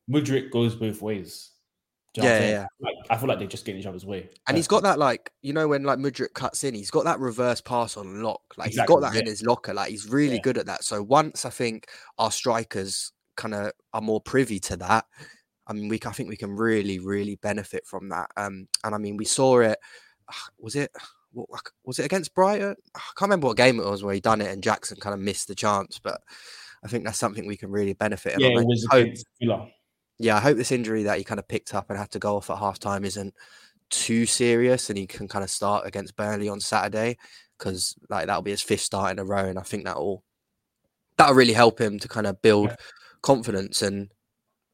[0.10, 1.52] Mudryk goes both ways.
[2.24, 2.66] Yeah, yeah, yeah.
[2.80, 4.30] Like, I feel like they're just getting each other's way.
[4.48, 7.20] And he's got that like you know when like Mudryk cuts in, he's got that
[7.20, 8.42] reverse pass on lock.
[8.58, 9.22] Like exactly, he's got that yeah.
[9.22, 9.74] in his locker.
[9.74, 10.42] Like he's really yeah.
[10.42, 10.84] good at that.
[10.84, 15.06] So once I think our strikers kind of are more privy to that,
[15.68, 18.30] I mean we I think we can really really benefit from that.
[18.38, 19.78] Um, and I mean we saw it.
[20.60, 20.92] Was it?
[21.84, 22.76] Was it against Brighton?
[22.96, 25.20] I can't remember what game it was where he done it and Jackson kind of
[25.20, 26.22] missed the chance, but
[26.82, 28.40] I think that's something we can really benefit.
[28.40, 29.68] Yeah, it was against Villa
[30.18, 32.38] yeah, I hope this injury that he kind of picked up and had to go
[32.38, 33.34] off at halftime isn't
[33.90, 37.18] too serious and he can kind of start against Burnley on Saturday
[37.58, 40.24] because like that'll be his fifth start in a row and I think that'll
[41.18, 42.76] that'll really help him to kind of build yeah.
[43.22, 44.10] confidence and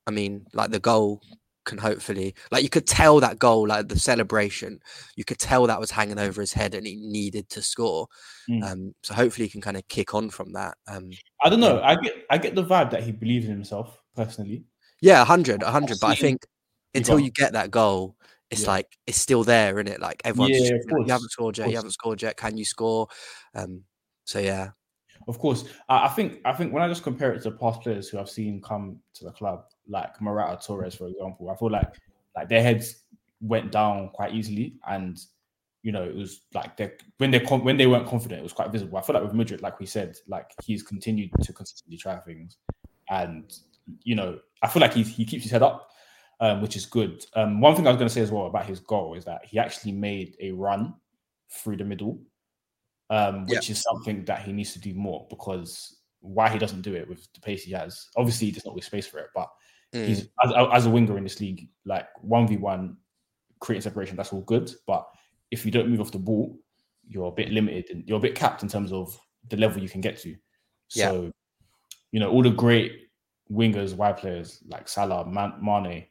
[0.08, 1.22] I mean like the goal
[1.64, 4.80] can hopefully like you could tell that goal like the celebration
[5.16, 8.08] you could tell that was hanging over his head and he needed to score
[8.50, 8.64] mm.
[8.64, 11.12] um so hopefully he can kind of kick on from that um
[11.44, 14.66] I don't know I get I get the vibe that he believes in himself personally
[15.02, 15.98] yeah, 100, 100.
[16.00, 16.46] But I think
[16.94, 18.16] until you get that goal,
[18.50, 18.70] it's yeah.
[18.70, 20.02] like it's still there, isn't it?
[20.02, 22.38] Like everyone's yeah, just, you haven't scored yet, you haven't scored yet.
[22.38, 23.08] Can you score?
[23.56, 23.84] Um,
[24.26, 24.72] so yeah.
[25.28, 28.20] Of course, I think I think when I just compare it to past players who
[28.20, 31.94] I've seen come to the club, like Morata, Torres, for example, I feel like
[32.36, 33.04] like their heads
[33.40, 35.18] went down quite easily, and
[35.84, 38.72] you know it was like they when they when they weren't confident, it was quite
[38.72, 38.98] visible.
[38.98, 42.58] I feel like with Mudryk, like we said, like he's continued to consistently try things,
[43.10, 43.54] and
[44.04, 45.90] you know, I feel like he he keeps his head up,
[46.40, 47.26] um, which is good.
[47.36, 49.46] Um, one thing I was going to say as well about his goal is that
[49.46, 50.94] he actually made a run
[51.52, 52.20] through the middle,
[53.10, 53.74] um, which yeah.
[53.74, 57.28] is something that he needs to do more because why he doesn't do it with
[57.34, 58.08] the pace he has.
[58.16, 59.50] Obviously, he does not with space for it, but
[59.94, 60.06] mm.
[60.06, 62.98] he's as, as, a winger in this league, like one v one,
[63.60, 64.16] creating separation.
[64.16, 65.08] That's all good, but
[65.50, 66.58] if you don't move off the ball,
[67.08, 69.90] you're a bit limited and you're a bit capped in terms of the level you
[69.90, 70.36] can get to.
[70.88, 71.30] So, yeah.
[72.12, 73.10] you know, all the great
[73.52, 76.06] wingers, wide players like Salah, Man- Mane,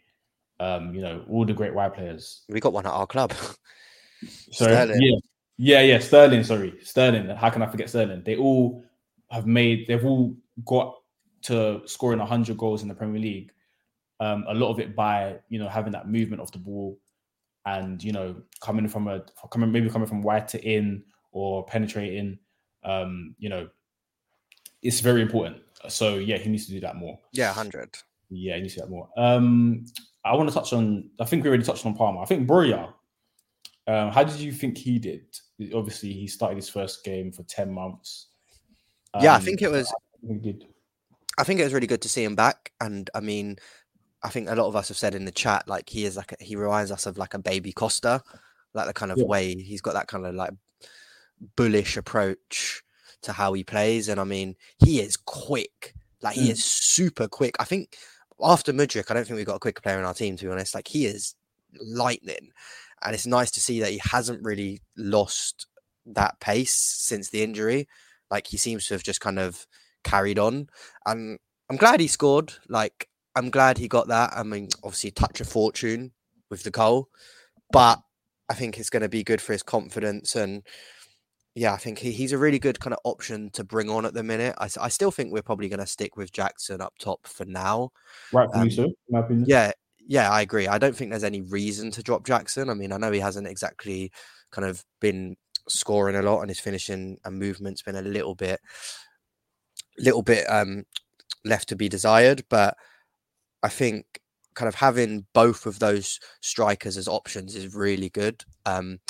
[0.61, 2.43] um, you know, all the great wide players.
[2.49, 3.33] We got one at our club.
[4.53, 5.03] sorry, Sterling.
[5.03, 5.19] yeah,
[5.57, 5.99] yeah, yeah.
[5.99, 6.45] Sterling.
[6.45, 7.29] Sorry, Sterling.
[7.31, 8.23] How can I forget Sterling?
[8.25, 8.85] They all
[9.31, 9.87] have made.
[9.87, 10.97] They've all got
[11.43, 13.53] to scoring hundred goals in the Premier League.
[14.21, 16.99] Um, a lot of it by you know having that movement of the ball,
[17.65, 22.39] and you know coming from a coming maybe coming from wide to in or penetrating.
[22.85, 23.69] Um, you know,
[24.83, 25.59] it's very important.
[25.89, 27.19] So yeah, he needs to do that more.
[27.33, 27.97] Yeah, hundred.
[28.29, 29.09] Yeah, he needs to do that more.
[29.17, 29.87] Um,
[30.25, 31.11] I want to touch on.
[31.19, 32.21] I think we already touched on Palmer.
[32.21, 32.93] I think Broja.
[33.87, 35.25] Um, how did you think he did?
[35.75, 38.29] Obviously, he started his first game for ten months.
[39.15, 39.93] Um, yeah, I um, think it was.
[40.43, 40.67] Did.
[41.39, 43.57] I think it was really good to see him back, and I mean,
[44.23, 46.33] I think a lot of us have said in the chat like he is like
[46.33, 48.23] a, he reminds us of like a baby Costa,
[48.75, 49.25] like the kind of yeah.
[49.25, 50.53] way he's got that kind of like
[51.57, 52.83] bullish approach
[53.23, 54.09] to how he plays.
[54.09, 55.95] And I mean, he is quick.
[56.23, 56.53] Like he mm.
[56.53, 57.57] is super quick.
[57.59, 57.97] I think
[58.43, 60.51] after Mudryk, I don't think we've got a quicker player in our team, to be
[60.51, 60.75] honest.
[60.75, 61.35] Like he is
[61.81, 62.51] lightning.
[63.03, 65.67] And it's nice to see that he hasn't really lost
[66.07, 67.89] that pace since the injury.
[68.31, 69.67] Like he seems to have just kind of
[70.05, 70.69] carried on.
[71.07, 71.39] And
[71.71, 72.53] I'm glad he scored.
[72.69, 74.33] Like I'm glad he got that.
[74.35, 76.13] I mean, obviously touch of fortune
[76.51, 77.09] with the goal.
[77.73, 78.01] But
[78.49, 80.63] I think it's going to be good for his confidence and
[81.55, 84.15] yeah, I think he, he's a really good kind of option to bring on at
[84.15, 84.55] the minute.
[84.59, 87.91] I, I still think we're probably going to stick with Jackson up top for now.
[88.33, 89.47] Right, um, so, my opinion.
[89.49, 89.73] Yeah,
[90.07, 90.69] yeah, I agree.
[90.69, 92.71] I don't think there's any reason to drop Jackson.
[92.71, 94.13] I mean, I know he hasn't exactly
[94.51, 95.37] kind of been
[95.69, 98.61] scoring a lot, and his finishing and movement's been a little bit,
[99.99, 100.85] little bit um
[101.45, 102.45] left to be desired.
[102.49, 102.77] But
[103.63, 104.21] I think
[104.55, 108.45] kind of having both of those strikers as options is really good.
[108.67, 109.01] Um,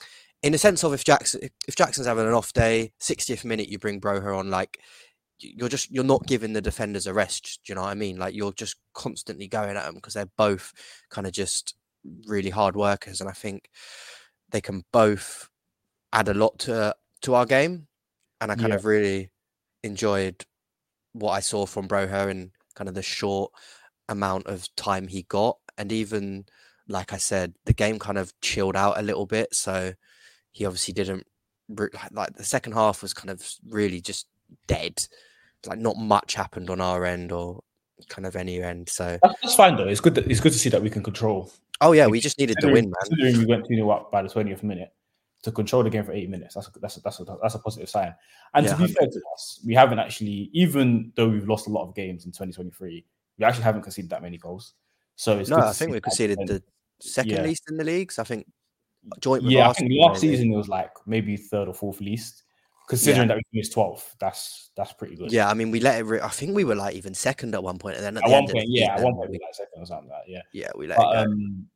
[0.43, 3.79] in the sense of if Jackson if Jackson's having an off day, 60th minute you
[3.79, 4.81] bring Broja on, like
[5.39, 7.61] you're just you're not giving the defenders a rest.
[7.65, 8.19] Do you know what I mean?
[8.19, 10.73] Like you're just constantly going at them because they're both
[11.11, 11.75] kind of just
[12.27, 13.69] really hard workers, and I think
[14.51, 15.49] they can both
[16.13, 17.87] add a lot to to our game.
[18.41, 18.77] And I kind yeah.
[18.77, 19.31] of really
[19.83, 20.47] enjoyed
[21.13, 23.53] what I saw from Broja, and kind of the short
[24.09, 25.59] amount of time he got.
[25.77, 26.47] And even
[26.89, 29.55] like I said, the game kind of chilled out a little bit.
[29.55, 29.93] So
[30.53, 31.27] he obviously didn't
[32.13, 34.27] like the second half was kind of really just
[34.67, 35.07] dead.
[35.67, 37.61] Like not much happened on our end or
[38.09, 38.89] kind of any end.
[38.89, 39.89] So that's, fine though.
[39.89, 40.15] It's good.
[40.15, 41.53] That, it's good to see that we can control.
[41.81, 43.35] Oh yeah, we just needed to win, man.
[43.39, 44.93] We went two 0 up by the twentieth minute
[45.43, 46.55] to control the game for eight minutes.
[46.55, 48.15] That's a, that's a, that's a, that's a positive sign.
[48.55, 48.99] And yeah, to be 100.
[48.99, 52.33] fair to us, we haven't actually, even though we've lost a lot of games in
[52.33, 53.05] 2023,
[53.39, 54.75] we actually haven't conceded that many goals.
[55.17, 56.63] So it's no, I think we conceded the
[57.01, 57.43] second yeah.
[57.43, 58.19] least in the leagues.
[58.19, 58.47] I think
[59.21, 59.43] joint.
[59.45, 62.45] yeah, I think last season it was like maybe third or fourth least.
[62.89, 63.37] Considering yeah.
[63.37, 65.31] that we finished 12th, that's that's pretty good.
[65.31, 66.05] Yeah, I mean, we let it.
[66.05, 68.31] Re- I think we were like even second at one point, and then at, at
[68.31, 70.33] one point, yeah, at one point we like second or something like that.
[70.33, 71.67] Yeah, yeah, we let but, um,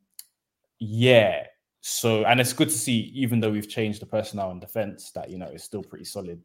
[0.79, 1.43] yeah,
[1.79, 5.29] so and it's good to see, even though we've changed the personnel and defense, that
[5.29, 6.41] you know it's still pretty solid.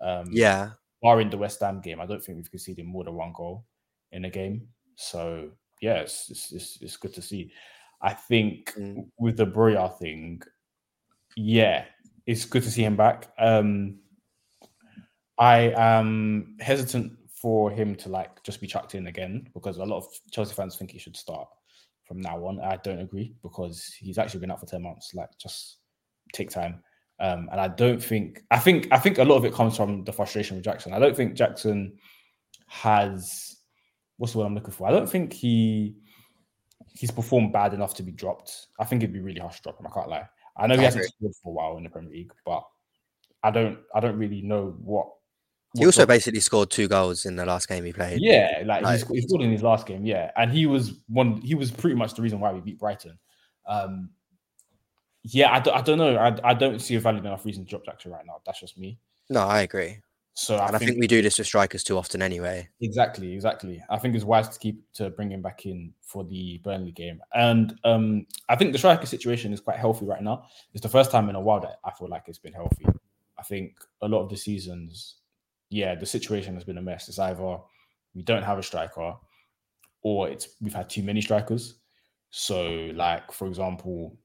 [0.00, 0.70] Um, yeah,
[1.02, 3.64] barring the West Ham game, I don't think we've conceded more than one goal
[4.10, 4.68] in a game.
[4.96, 5.50] So
[5.80, 7.52] yeah, it's it's, it's, it's good to see.
[8.02, 9.06] I think mm.
[9.18, 10.42] with the Broja thing,
[11.36, 11.84] yeah,
[12.26, 13.32] it's good to see him back.
[13.38, 13.98] Um,
[15.38, 19.98] I am hesitant for him to like just be chucked in again because a lot
[19.98, 21.48] of Chelsea fans think he should start
[22.04, 22.60] from now on.
[22.60, 25.14] I don't agree because he's actually been out for 10 months.
[25.14, 25.78] Like just
[26.34, 26.82] take time.
[27.20, 30.04] Um, and I don't think I think I think a lot of it comes from
[30.04, 30.92] the frustration with Jackson.
[30.92, 31.98] I don't think Jackson
[32.66, 33.56] has
[34.16, 34.88] what's the word I'm looking for?
[34.88, 35.96] I don't think he
[36.94, 38.66] he's performed bad enough to be dropped.
[38.78, 39.86] I think it'd be really harsh to drop him.
[39.86, 40.28] I can't lie.
[40.56, 42.64] I know I he hasn't scored for a while in the Premier League, but
[43.42, 45.06] I don't I don't really know what.
[45.06, 48.20] what he also basically scored two goals in the last game he played.
[48.20, 50.04] Yeah, like, like he scored in his last game.
[50.04, 51.40] Yeah, and he was one.
[51.40, 53.18] He was pretty much the reason why we beat Brighton.
[53.66, 54.10] Um,
[55.22, 56.16] yeah, I, do, I don't know.
[56.16, 58.40] I, I don't see a valid enough reason to drop Jackson right now.
[58.46, 58.98] That's just me.
[59.28, 59.98] No, I agree.
[60.40, 62.66] So and I, think, I think, we do this with strikers too often anyway.
[62.80, 63.84] Exactly, exactly.
[63.90, 67.20] I think it's wise to keep to bring him back in for the Burnley game,
[67.34, 70.46] and um, I think the striker situation is quite healthy right now.
[70.72, 72.86] It's the first time in a while that I feel like it's been healthy.
[73.38, 75.16] I think a lot of the seasons,
[75.68, 77.10] yeah, the situation has been a mess.
[77.10, 77.58] It's either
[78.14, 79.12] we don't have a striker,
[80.00, 81.74] or it's we've had too many strikers.
[82.30, 84.16] So, like for example,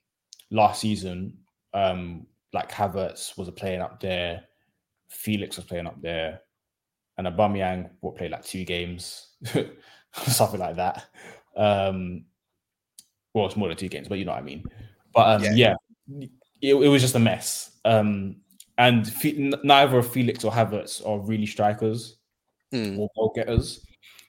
[0.49, 1.39] last season,
[1.73, 4.45] um, like Havertz was a playing up there
[5.09, 6.41] Felix was playing up there,
[7.17, 9.35] and Aubameyang will play like two games,
[10.13, 11.05] something like that.
[11.55, 12.25] Um,
[13.33, 14.63] well, it's more than two games, but you know what I mean.
[15.13, 15.75] But um, yeah,
[16.09, 16.27] yeah
[16.61, 17.71] it, it, was just a mess.
[17.85, 18.37] Um,
[18.77, 19.11] and
[19.63, 22.17] neither Felix or Havertz are really strikers
[22.73, 22.97] mm.
[22.97, 23.85] or goal getters.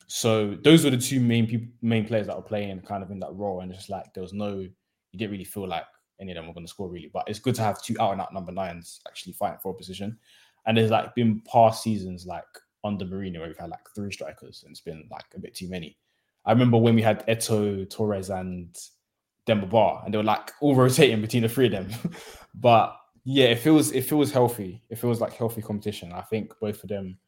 [0.07, 3.19] So those were the two main people, main players that were playing kind of in
[3.21, 5.85] that role, and it's just like there was no, you didn't really feel like
[6.21, 7.11] any of them were going to score really.
[7.13, 9.75] But it's good to have two out and out number nines actually fighting for a
[9.75, 10.19] position.
[10.67, 12.45] And there's like been past seasons like
[12.85, 15.69] under Mourinho where we've had like three strikers and it's been like a bit too
[15.69, 15.97] many.
[16.45, 18.77] I remember when we had Eto'o, Torres, and
[19.47, 21.89] Demba Ba, and they were like all rotating between the three of them.
[22.55, 24.83] but yeah, it feels it feels healthy.
[24.89, 26.13] It feels like healthy competition.
[26.13, 27.19] I think both of them,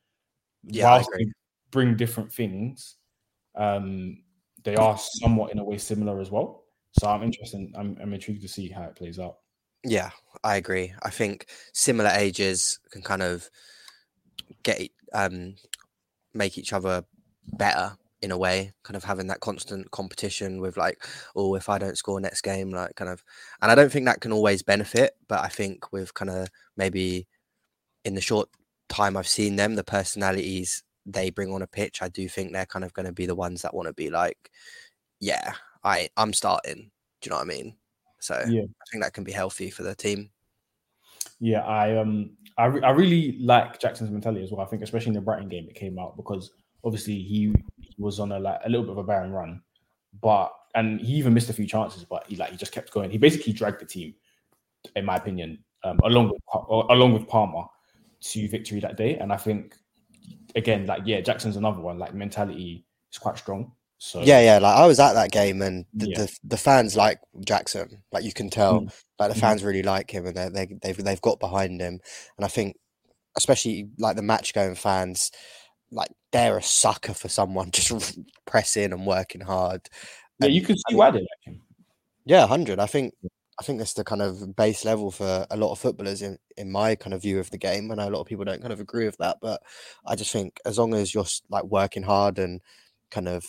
[0.65, 1.27] yeah, whilst they
[1.71, 2.97] bring different things,
[3.57, 4.19] um,
[4.63, 6.65] they are somewhat in a way similar as well.
[7.01, 7.73] So I'm interested.
[7.77, 9.39] I'm, I'm intrigued to see how it plays out.
[9.85, 10.11] Yeah,
[10.45, 10.93] I agree.
[11.03, 13.49] I think similar ages can kind of
[14.63, 15.55] get um
[16.35, 17.05] make each other
[17.55, 21.05] better in a way, kind of having that constant competition with like,
[21.37, 23.23] oh, if I don't score next game, like kind of,
[23.63, 27.29] and I don't think that can always benefit, but I think with kind of maybe
[28.05, 28.49] in the short
[28.89, 32.67] time I've seen them, the personalities they bring on a pitch, I do think they're
[32.67, 34.51] kind of going to be the ones that want to be like,
[35.21, 35.55] yeah,
[35.85, 36.91] I I'm starting.
[37.23, 37.77] Do you know what I mean?
[38.21, 38.63] So yeah.
[38.63, 40.31] I think that can be healthy for the team.
[41.41, 44.67] Yeah, I um I, re- I really like Jackson's mentality as well.
[44.67, 46.51] I think especially in the Brighton game it came out because
[46.85, 49.63] obviously he, he was on a like a little bit of a barren run,
[50.21, 53.11] but and he even missed a few chances, but he like he just kept going.
[53.11, 54.15] He basically dragged the team,
[54.97, 56.41] in my opinion, um, along with
[56.91, 57.65] along with Palmer
[58.21, 59.17] to victory that day.
[59.17, 59.77] And I think
[60.57, 61.99] again, like yeah, Jackson's another one.
[61.99, 63.73] Like mentality is quite strong.
[63.99, 64.59] So yeah, yeah.
[64.59, 66.19] Like I was at that game, and the, yeah.
[66.19, 68.03] the, the, fans like Jackson.
[68.13, 69.03] Like you can tell, mm.
[69.19, 69.41] like the mm.
[69.41, 72.01] fans really like him, and they they they've they've got behind him.
[72.37, 72.77] And I think,
[73.37, 75.33] especially like the match going fans,
[75.91, 79.89] like they're a sucker for someone just pressing and working hard.
[80.41, 81.61] Yeah, and, you can see why they like him.
[82.25, 82.79] Yeah, hundred.
[82.79, 83.15] I think
[83.61, 86.71] I think that's the kind of base level for a lot of footballers in, in
[86.71, 87.91] my kind of view of the game.
[87.91, 89.61] I know a lot of people don't kind of agree with that, but
[90.07, 92.61] I just think as long as you're like working hard and
[93.11, 93.45] kind of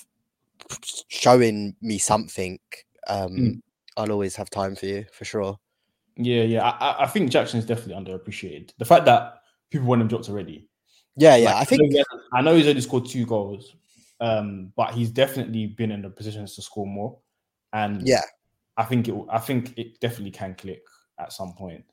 [1.08, 2.60] showing me something,
[3.08, 3.62] um, mm.
[3.98, 5.58] I'll always have time for you for sure.
[6.16, 6.70] Yeah, yeah.
[6.70, 8.72] I, I think Jackson is definitely underappreciated.
[8.78, 9.36] The fact that
[9.72, 10.70] people want him dropped already.
[11.16, 11.54] Yeah, yeah.
[11.54, 11.96] Like, I think
[12.34, 13.76] I know, he's only scored two goals,
[14.20, 17.18] Um, but he's definitely been in the positions to score more.
[17.74, 18.22] And Yeah,
[18.78, 20.82] I think it I think it definitely can click
[21.20, 21.86] at some point.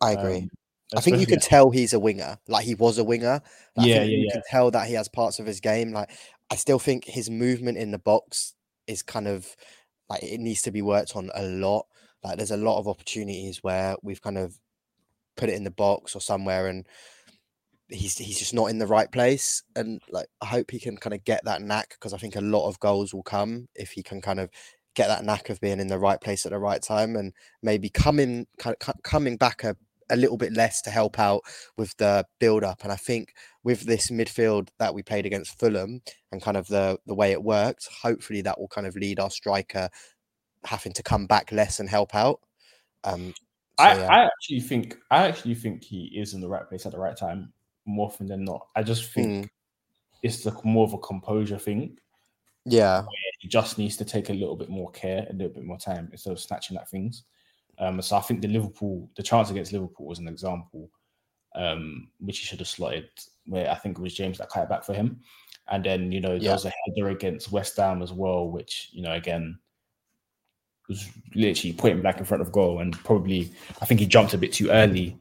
[0.00, 0.38] I agree.
[0.38, 0.50] Um,
[0.96, 2.38] I think you can tell he's a winger.
[2.48, 3.40] Like he was a winger.
[3.76, 4.32] I Yeah, think yeah, you yeah.
[4.34, 5.92] can tell that he has parts of his game.
[5.92, 6.10] Like
[6.50, 8.54] I still think his movement in the box
[8.86, 9.56] is kind of
[10.08, 11.86] like it needs to be worked on a lot.
[12.22, 14.58] Like there's a lot of opportunities where we've kind of
[15.36, 16.86] put it in the box or somewhere and
[17.88, 19.62] he's he's just not in the right place.
[19.74, 22.40] And like I hope he can kind of get that knack because I think a
[22.40, 24.50] lot of goals will come if he can kind of
[24.94, 27.32] get that knack of being in the right place at the right time and
[27.62, 29.76] maybe coming kind of coming back a,
[30.10, 31.42] a little bit less to help out
[31.76, 32.82] with the build up.
[32.82, 33.34] And I think
[33.64, 36.00] with this midfield that we played against Fulham
[36.32, 39.30] and kind of the the way it worked, hopefully that will kind of lead our
[39.30, 39.88] striker
[40.64, 42.40] having to come back less and help out.
[43.04, 43.34] Um,
[43.78, 44.06] so, I, yeah.
[44.08, 47.16] I actually think I actually think he is in the right place at the right
[47.16, 47.52] time
[47.84, 48.66] more often than not.
[48.74, 49.50] I just think Mm.
[50.22, 51.98] it's the more of a composure thing.
[52.64, 53.04] yeah,
[53.38, 56.08] He just needs to take a little bit more care, a little bit more time
[56.10, 57.24] instead of snatching at things.
[57.78, 60.90] Um, so I think the Liverpool, the chance against Liverpool was an example,
[61.54, 63.08] um, which he should have slotted.
[63.46, 65.20] Where I think it was James that cut it back for him,
[65.68, 66.52] and then you know there Yeah.
[66.52, 69.58] was a header against West Ham as well, which you know again
[70.88, 73.52] was literally putting back in front of goal, and probably
[73.82, 75.18] I think he jumped a bit too early.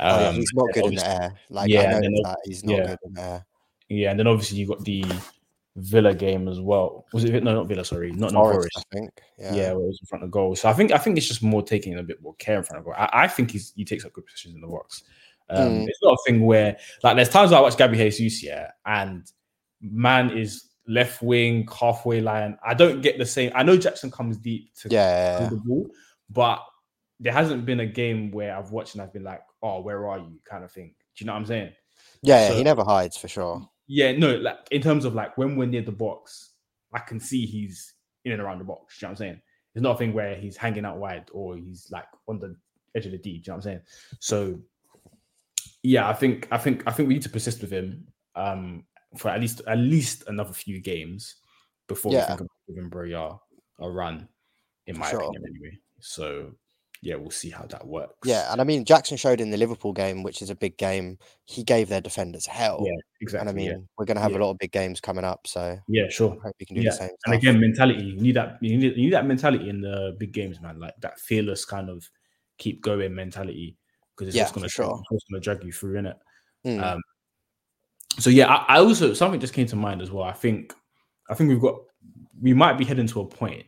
[0.00, 1.34] Oh, yeah, Um, he's not good in the air.
[1.50, 2.86] Like yeah, I know that he's not yeah.
[2.86, 3.46] good in the air.
[3.88, 5.04] Yeah, and then obviously you've got the
[5.76, 7.04] Villa game as well.
[7.12, 7.84] Was it no, not Villa?
[7.84, 8.78] Sorry, not Forest, Forest.
[8.92, 9.22] I think.
[9.38, 9.70] Yeah, Yeah.
[9.72, 10.54] it was in front of goal.
[10.54, 12.78] So I think I think it's just more taking a bit more care in front
[12.78, 12.94] of goal.
[12.96, 15.02] I, I think he's he takes up good positions in the box.
[15.50, 15.88] Um, Mm.
[15.88, 19.30] It's not a thing where like there's times I watch Gabby Jesus, yeah, and
[19.80, 22.56] man is left wing, halfway line.
[22.64, 23.50] I don't get the same.
[23.54, 25.48] I know Jackson comes deep to Yeah.
[25.48, 25.86] the ball,
[26.30, 26.60] but
[27.20, 30.18] there hasn't been a game where I've watched and I've been like, oh, where are
[30.18, 30.38] you?
[30.44, 30.94] kind of thing.
[31.16, 31.72] Do you know what I'm saying?
[32.22, 33.68] Yeah, yeah, he never hides for sure.
[33.86, 36.52] Yeah, no, like in terms of like when we're near the box,
[36.92, 38.98] I can see he's in and around the box.
[38.98, 39.42] Do you know what I'm saying?
[39.74, 42.56] It's not a thing where he's hanging out wide or he's like on the
[42.94, 43.32] edge of the D.
[43.32, 43.80] Do you know what I'm saying?
[44.20, 44.60] So
[45.82, 48.06] yeah, I think I think I think we need to persist with him
[48.36, 48.84] um
[49.18, 51.36] for at least at least another few games
[51.88, 52.26] before we Yeah.
[52.26, 53.38] think about giving Broja
[53.80, 54.28] a run,
[54.86, 55.22] in my Sure.
[55.22, 55.78] opinion, anyway.
[56.00, 56.52] So
[57.04, 58.14] yeah, we'll see how that works.
[58.24, 61.18] Yeah, and I mean Jackson showed in the Liverpool game, which is a big game.
[61.44, 62.82] He gave their defenders hell.
[62.86, 63.40] yeah, exactly.
[63.40, 63.76] and I mean yeah.
[63.98, 64.38] we're going to have Yeah.
[64.38, 66.30] a lot of big games coming up, so yeah, sure.
[66.40, 67.08] I hope we can do Yeah, the same.
[67.10, 67.34] And stuff.
[67.34, 68.04] again, mentality.
[68.04, 68.58] You need that.
[68.62, 70.80] You need, you need that mentality in the big games, man.
[70.80, 72.08] Like that fearless kind of
[72.56, 73.76] keep going mentality
[74.16, 74.86] because it's Yeah, what's going to sure.
[75.10, 76.16] going to drag you through in it.
[76.64, 77.02] Mm, Um,
[78.18, 80.24] so yeah, I, I also something just came to mind as well.
[80.24, 80.72] I think
[81.28, 81.76] I think we've got
[82.40, 83.64] we might be heading to a point,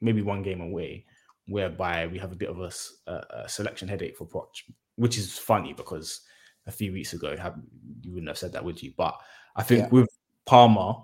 [0.00, 1.06] maybe one game away,
[1.46, 4.62] whereby we have a bit of a selection headache for Poch,
[4.96, 6.22] which is funny because
[6.66, 7.60] a few weeks ago you have-
[8.02, 8.92] you wouldn't have said that, would you?
[8.96, 9.20] But
[9.56, 9.88] I think Yeah.
[9.90, 10.08] with
[10.46, 10.94] Palmer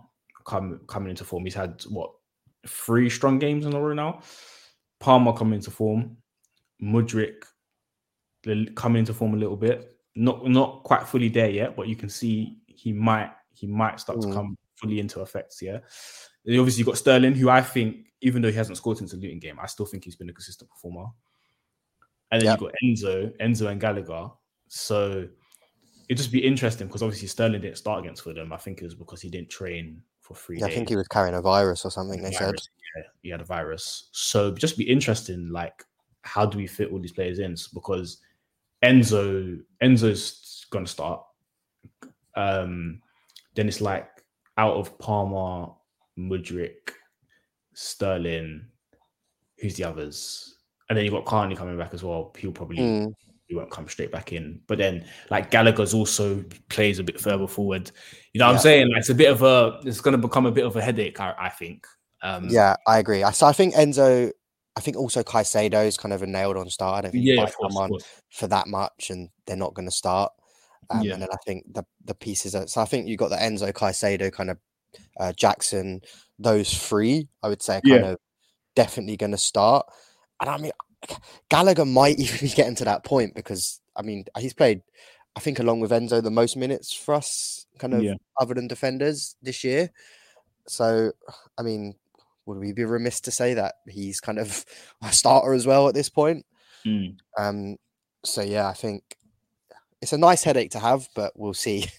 [0.47, 2.13] come, coming into form, he's had what
[2.67, 4.23] three strong games in a row now.
[4.99, 6.17] Palmer coming into form,
[6.83, 7.45] Mudryk
[8.75, 9.99] coming into form a little bit.
[10.15, 14.19] Not not quite fully there yet, but you can see he might he might start
[14.19, 14.29] Mm.
[14.29, 15.61] to come fully into effects.
[15.61, 15.81] Yeah.
[16.49, 19.59] Obviously got Sterling, who I think, even though he hasn't scored since the Luton game,
[19.61, 21.07] I still think he's been a consistent performer.
[22.33, 22.61] And then Yep.
[22.61, 24.31] you got Enzo, Enzo and Gallagher.
[24.69, 25.29] So
[26.09, 28.53] it'd just be interesting because obviously Sterling didn't start against Fulham.
[28.53, 31.09] I think it was because he didn't train for three yeah, I think he was
[31.09, 32.23] carrying a virus or something.
[32.23, 32.55] They said.
[32.97, 34.09] yeah, he had a virus.
[34.13, 35.85] So just be interesting, like
[36.23, 37.55] how do we fit all these players in?
[37.75, 38.19] Because
[38.85, 41.23] Enzo, Enzo's gonna start.
[42.37, 43.01] Um,
[43.55, 44.09] then it's like
[44.57, 45.73] out of Palmer,
[46.29, 46.91] Mudryk,
[47.75, 48.67] Sterling.
[49.59, 50.57] Who's the others?
[50.89, 52.35] And then you've got Carney coming back as well.
[52.39, 53.13] He'll probably Mm,
[53.47, 54.61] he won't come straight back in.
[54.67, 57.91] But then like Gallagher's also plays a bit further forward.
[58.33, 58.57] You know what Yeah.
[58.57, 58.89] I'm saying?
[58.89, 61.35] Like it's a bit of a it's gonna become a bit of a headache, I,
[61.39, 61.87] I think.
[62.23, 63.23] Um yeah, I agree.
[63.23, 64.33] I so I think Enzo.
[64.77, 66.99] I think also Caicedo is kind of a nailed on start.
[66.99, 68.05] I don't think yeah, he of might course, come of on course.
[68.31, 70.33] for that much, and they're not going to start.
[70.91, 71.15] Um, Yeah.
[71.15, 72.55] And then I think the the pieces.
[72.55, 74.59] Are, so I think you got the Enzo, Caicedo, kind of
[75.19, 76.01] uh, Jackson.
[76.39, 78.19] Those three, I would say, are kind of
[78.75, 79.87] definitely going to start.
[80.41, 80.73] And I mean,
[81.49, 84.83] Gallagher might even be getting to that point because I mean he's played,
[85.37, 88.15] I think, along with Enzo, the most minutes for us, kind of Yeah.
[88.41, 89.91] other than defenders this year.
[90.67, 91.13] So
[91.59, 91.95] I mean,
[92.47, 94.65] would we be remiss to say that he's kind of
[95.03, 96.47] a starter as well at this point?
[96.87, 97.19] Mm.
[97.39, 97.77] Um,
[98.25, 99.17] so yeah, I think
[100.01, 101.87] it's a nice headache to have, but we'll see.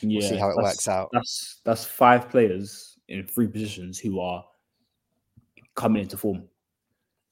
[0.00, 1.10] Yeah, we'll see how it works out.
[1.12, 4.44] That's that's five players in three positions who are
[5.74, 6.44] coming into form.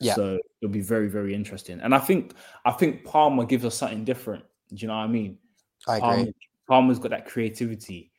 [0.00, 0.14] Yeah.
[0.14, 1.80] So it'll be very, very interesting.
[1.80, 2.34] And I think
[2.64, 4.44] I think Palmer gives us something different.
[4.68, 5.38] Do you know what I mean?
[5.86, 6.08] I agree.
[6.08, 6.32] Palmer,
[6.68, 8.10] Palmer's got that creativity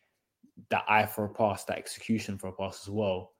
[0.70, 3.34] that eye for a pass, that execution for a pass as well.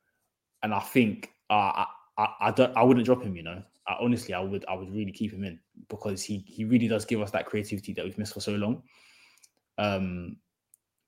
[0.62, 1.86] And I think uh, I,
[2.18, 3.36] I I don't I wouldn't drop him.
[3.36, 6.66] You know, I, honestly, I would I would really keep him in because he he
[6.66, 8.84] really does give us that creativity that we've missed for so long.
[9.78, 10.38] Um.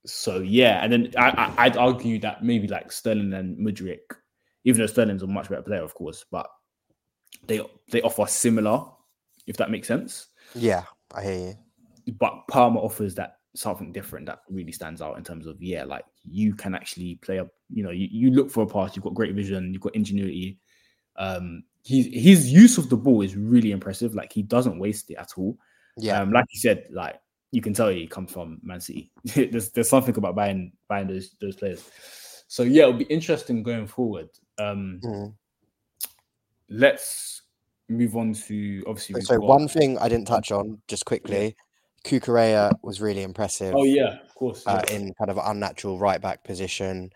[0.06, 4.00] So yeah, and then I, I would argue that maybe like Sterling and Mudryk,
[4.64, 6.48] even though Sterling's a much better player, of course, but
[7.48, 8.84] they they offer similar,
[9.48, 10.28] if that makes sense.
[10.54, 10.84] Yeah,
[11.14, 11.38] I hear
[12.06, 12.14] you.
[12.14, 16.06] But Palmer offers that something different that really stands out in terms of yeah, like
[16.24, 18.96] you can actually play a You know, you, you look for a pass.
[18.96, 19.74] You've got great vision.
[19.74, 20.60] You've got ingenuity.
[21.18, 24.16] Um, his his use of the ball is really impressive.
[24.16, 25.58] Like he doesn't waste it at all.
[25.98, 27.16] Yeah, um, like you said, like
[27.56, 29.12] you can tell he comes from Man City.
[29.24, 31.90] there's there's something about buying buying those those players.
[32.48, 34.28] So yeah, it'll be interesting going forward.
[34.60, 35.34] Um, mm.
[36.70, 37.44] Let's
[37.88, 39.22] move on to obviously.
[39.22, 39.48] So got...
[39.48, 41.56] one thing I didn't touch on just quickly
[42.04, 43.74] Cucurella was really impressive.
[43.74, 44.68] Oh yeah, of course.
[44.68, 47.10] Uh, in kind of an unnatural right back position,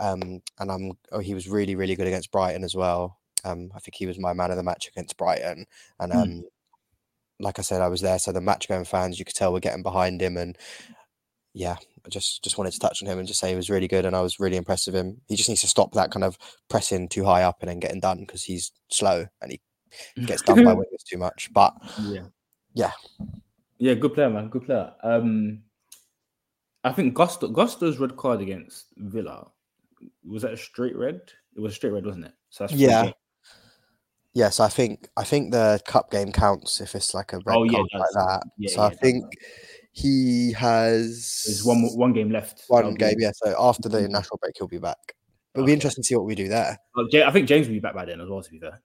[0.00, 3.18] um, and I'm oh he was really really good against Brighton as well.
[3.44, 5.64] Um, I think he was my man of the match against Brighton,
[6.00, 6.18] and hmm.
[6.18, 6.42] um, mm.
[7.40, 9.60] Like I said, I was there, so the match going fans you could tell were
[9.60, 10.56] getting behind him, and
[11.54, 13.88] yeah, I just just wanted to touch on him and just say he was really
[13.88, 15.20] good, and I was really impressed with him.
[15.28, 18.00] He just needs to stop that kind of pressing too high up and then getting
[18.00, 19.60] done because he's slow and he
[20.26, 21.50] gets done by wingers too much.
[21.52, 22.26] But yeah,
[22.74, 22.92] yeah,
[23.78, 24.48] yeah, good player, man.
[24.48, 24.92] Good player.
[25.02, 25.62] Um,
[26.84, 29.48] I think Gusto Gusto's red card against Villa
[30.24, 31.20] was that a straight red?
[31.54, 32.32] It was a straight red, wasn't it?
[32.50, 33.10] So that's yeah.
[34.36, 37.64] Yes, I think I think the cup game counts if it's like a red oh,
[37.64, 38.42] yeah, card like that.
[38.58, 39.24] Yeah, so yeah, I think
[39.92, 42.64] he has there's one one game left.
[42.68, 43.30] One game, yeah.
[43.34, 44.12] So after the mm-hmm.
[44.12, 45.14] national break, he'll be back.
[45.54, 45.70] It'll okay.
[45.70, 46.76] be interesting to see what we do there.
[46.94, 48.42] Well, I think James will be back by then as well.
[48.42, 48.82] To be fair.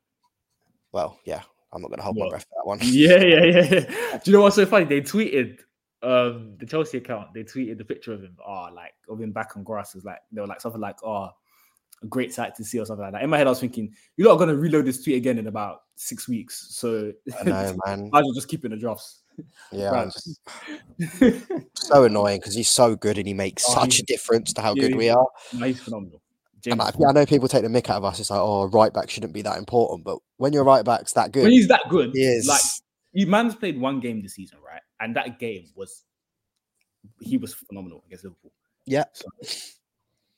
[0.93, 1.41] Well, yeah,
[1.73, 2.79] I'm not going to hold my breath for that one.
[2.83, 4.19] Yeah, yeah, yeah.
[4.23, 4.85] Do you know what's so funny?
[4.85, 5.59] They tweeted
[6.01, 7.33] um the Chelsea account.
[7.33, 8.37] They tweeted the picture of him.
[8.47, 9.95] Oh, like of him back on grass.
[9.95, 11.31] Was like they were like something like, "Oh,
[12.03, 13.23] a great sight to see" or something like that.
[13.23, 15.47] In my head, I was thinking, "You're not going to reload this tweet again in
[15.47, 18.09] about six weeks." So I know, man.
[18.13, 19.19] I was just keeping the drafts.
[19.71, 20.09] Yeah,
[21.75, 24.75] so annoying because he's so good and he makes oh, such a difference to how
[24.75, 25.25] yeah, good we are.
[25.51, 26.21] He's phenomenal.
[26.61, 28.19] James and I, I, know people take the mick out of us.
[28.19, 30.03] It's like, oh, right back shouldn't be that important.
[30.03, 32.45] But when your right back's that good, when he's that good, he is.
[32.45, 32.61] like
[33.13, 34.81] you man's played one game this season, right?
[34.99, 36.03] And that game was
[37.19, 38.51] he was phenomenal against Liverpool.
[38.85, 39.05] Yeah.
[39.13, 39.25] So,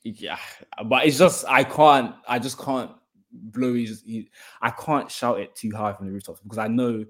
[0.04, 0.38] yeah,
[0.86, 2.90] but it's just I can't, I just can't
[3.32, 4.02] blow his.
[4.04, 4.30] He,
[4.60, 7.04] I can't shout it too high from the rooftops because I know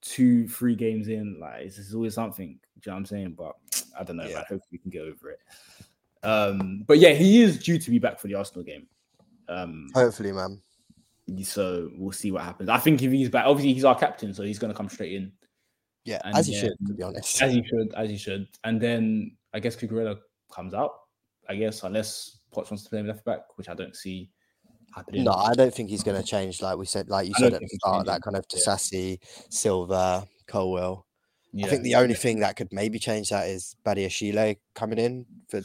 [0.00, 2.46] two, three games in, like it's, always something.
[2.48, 3.34] Do you know what I'm saying?
[3.36, 3.56] But
[3.98, 4.26] I don't know.
[4.26, 4.38] Yeah.
[4.38, 5.40] Hopefully, we can get over it.
[6.22, 8.86] Um, but yeah, he is due to be back for the Arsenal game.
[9.48, 10.60] Um, Hopefully, man.
[11.42, 12.68] So we'll see what happens.
[12.68, 15.12] I think if he's back, obviously he's our captain, so he's going to come straight
[15.12, 15.32] in.
[16.04, 17.42] Yeah, and as he should, to be honest.
[17.42, 18.48] As he should, as he should.
[18.64, 20.18] And then I guess Cucurella
[20.50, 20.92] comes out.
[21.48, 24.30] I guess unless Poch wants to play him left back, which I don't see
[24.94, 25.24] happening.
[25.24, 26.62] No, I don't think he's going to change.
[26.62, 29.42] Like we said, like you said at the start, that kind of Disasi, yeah.
[29.50, 31.06] Silva, Colwill.
[31.52, 31.66] Yeah.
[31.66, 35.62] I think the only thing that could maybe change that is Badiashile coming in for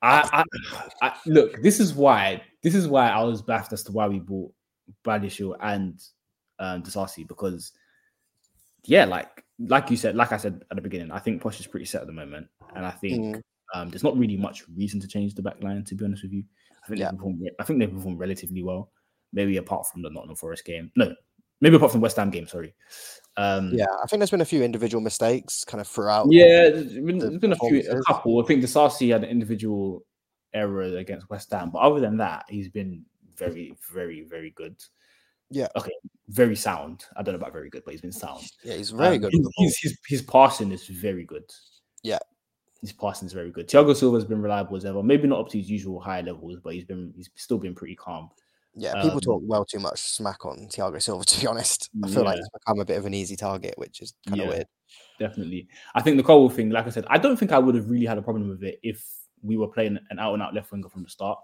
[0.00, 0.44] I,
[1.02, 1.60] I, I, look.
[1.62, 2.42] This is why.
[2.62, 4.52] This is why I was baffled as to why we bought
[5.28, 6.00] Shield and
[6.58, 7.72] um, Disasi because,
[8.84, 11.66] yeah, like like you said, like I said at the beginning, I think Poch is
[11.66, 13.42] pretty set at the moment, and I think mm.
[13.74, 15.84] Um, there's not really much reason to change the back line.
[15.84, 16.44] To be honest with you,
[16.84, 17.10] I think yeah.
[17.10, 17.50] they performed.
[17.58, 18.90] I think they performed relatively well,
[19.32, 20.90] maybe apart from the Nottingham Forest game.
[20.96, 21.14] No,
[21.60, 22.46] maybe apart from West Ham game.
[22.46, 22.74] Sorry.
[23.36, 26.26] Um, yeah, I think there's been a few individual mistakes kind of throughout.
[26.30, 28.42] Yeah, there's been, there's been a few, a couple.
[28.42, 30.04] I think Disasi had an individual
[30.52, 33.04] error against West Ham, but other than that, he's been
[33.36, 34.76] very, very, very good.
[35.50, 35.68] Yeah.
[35.76, 35.92] Okay.
[36.28, 37.04] Very sound.
[37.16, 38.44] I don't know about very good, but he's been sound.
[38.64, 39.32] Yeah, he's very um, good.
[39.58, 41.44] His, his, his passing is very good.
[42.02, 42.18] Yeah.
[42.80, 43.68] His passing is very good.
[43.68, 45.02] Thiago Silva's been reliable as ever.
[45.02, 47.96] Maybe not up to his usual high levels, but he's been he's still been pretty
[47.96, 48.30] calm.
[48.74, 51.24] Yeah, people um, talk well too much smack on Thiago Silva.
[51.26, 52.28] To be honest, I feel yeah.
[52.28, 54.66] like it's become a bit of an easy target, which is kind of yeah, weird.
[55.18, 57.90] Definitely, I think the Cole thing, like I said, I don't think I would have
[57.90, 59.04] really had a problem with it if
[59.42, 61.38] we were playing an out and out left winger from the start.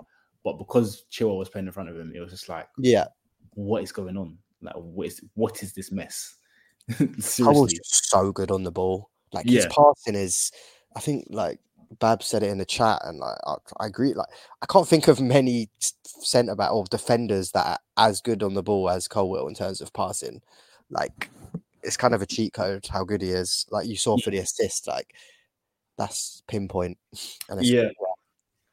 [0.44, 3.06] But because Chilwell was playing in front of him, it was just like, yeah,
[3.54, 4.38] what is going on?
[4.62, 6.36] Like, what is what is this mess?
[7.18, 9.10] Seriously, so good on the ball.
[9.32, 10.52] Like his passing is,
[10.96, 11.60] I think, like
[11.98, 14.14] Bab said it in the chat, and like, I, I, agree.
[14.14, 14.28] Like
[14.62, 18.62] I can't think of many centre back or defenders that are as good on the
[18.62, 20.40] ball as Colwill in terms of passing.
[20.90, 21.30] Like
[21.82, 23.66] it's kind of a cheat code how good he is.
[23.70, 25.14] Like you saw for the assist, like
[25.96, 26.98] that's pinpoint.
[27.48, 27.88] And yeah.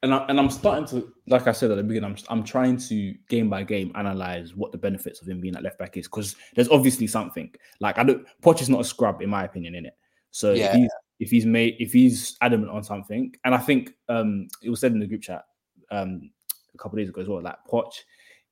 [0.04, 2.76] And, I, and I'm starting to, like I said at the beginning, I'm, I'm trying
[2.76, 6.08] to game by game analyze what the benefits of him being at left back is
[6.08, 7.54] because there's obviously something.
[7.78, 9.96] Like I don't, Poch is not a scrub in my opinion in it.
[10.32, 10.74] So yeah.
[10.74, 10.90] he's,
[11.22, 14.92] if he's made if he's adamant on something, and I think um it was said
[14.92, 15.44] in the group chat
[15.92, 16.30] um
[16.74, 17.92] a couple of days ago as well, like Poch,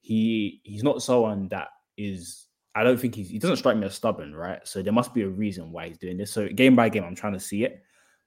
[0.00, 2.46] he he's not someone that is
[2.76, 4.60] I don't think he's he doesn't strike me as stubborn, right?
[4.66, 6.32] So there must be a reason why he's doing this.
[6.32, 7.82] So game by game, I'm trying to see it.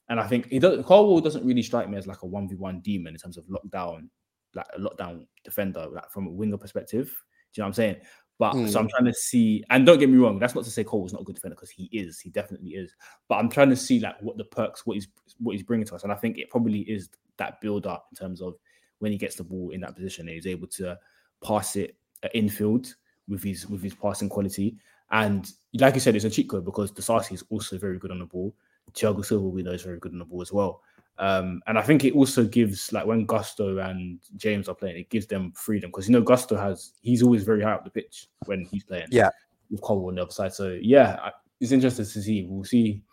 [0.10, 3.14] And I think he does Colwill doesn't really strike me as like a 1v1 demon
[3.14, 4.10] in terms of lockdown,
[4.54, 7.06] like a lockdown defender, like from a winger perspective.
[7.06, 7.96] Do you know what I'm saying?
[8.40, 8.70] But mm.
[8.70, 11.14] so I'm trying to see, and don't get me wrong, that's not to say Colwill's
[11.14, 12.94] not a good defender because he is, he definitely is.
[13.28, 15.08] But I'm trying to see like what the perks, what he's
[15.40, 18.18] what he's bringing to us, and I think it probably is that build up in
[18.18, 18.56] terms of
[19.00, 20.98] when he gets the ball in that position, he's able to
[21.44, 21.96] pass it
[22.34, 22.96] infield
[23.28, 24.78] with his with his passing quality.
[25.12, 28.20] And like you said, it's a cheat code because Disasi is also very good on
[28.20, 28.56] the ball.
[28.94, 30.82] Thiago Silva, we know, is very good on the ball as well.
[31.20, 35.10] Um, and I think it also gives like when Gusto and James are playing, it
[35.10, 38.28] gives them freedom because you know Gusto has he's always very high up the pitch
[38.46, 39.08] when he's playing.
[39.12, 39.30] Yeah,
[39.70, 40.54] with Cole on the other side.
[40.54, 42.48] So yeah, it's interesting to see.
[42.50, 43.04] We'll see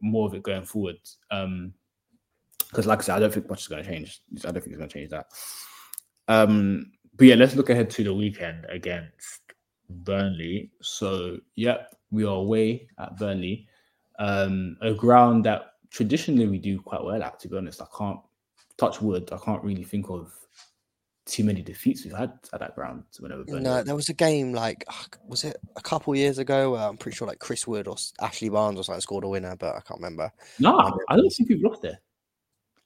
[0.00, 0.96] more of it going forward.
[1.30, 1.74] Um,
[2.68, 4.22] because like I said, I don't think much is going to change.
[4.38, 5.26] I don't think it's going to change that.
[6.26, 9.40] Um, but yeah, let's look ahead to the weekend against
[9.90, 10.70] Burnley.
[10.80, 13.68] So yep, we are away at Burnley,
[14.18, 17.38] um, a ground that traditionally we do quite well at.
[17.40, 18.18] To be honest, I can't
[18.78, 19.30] touch wood.
[19.32, 20.32] I can't really think of
[21.24, 23.04] too many defeats we've had at that ground.
[23.20, 26.74] Whenever no, there was a game like ah, was it a couple years ago?
[26.74, 29.76] I'm pretty sure like Chris Wood or Ashley Barnes or something scored a winner, but
[29.76, 30.32] I can't remember.
[30.58, 32.00] No, um, I don't think we've lost there.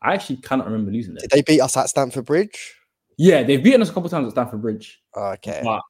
[0.03, 1.23] I actually cannot remember losing there.
[1.23, 2.75] Did they beat us at Stamford Bridge?
[3.17, 5.01] Yeah, they've beaten us a couple times at Stamford Bridge.
[5.17, 5.81] Okay, but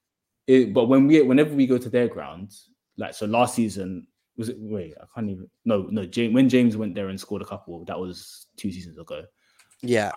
[0.46, 2.52] it, but when we whenever we go to their ground,
[2.98, 4.06] like so last season
[4.36, 4.56] was it?
[4.58, 5.48] Wait, I can't even.
[5.64, 6.04] No, no.
[6.04, 9.24] James, when James went there and scored a couple, that was two seasons ago.
[9.82, 10.12] Yeah,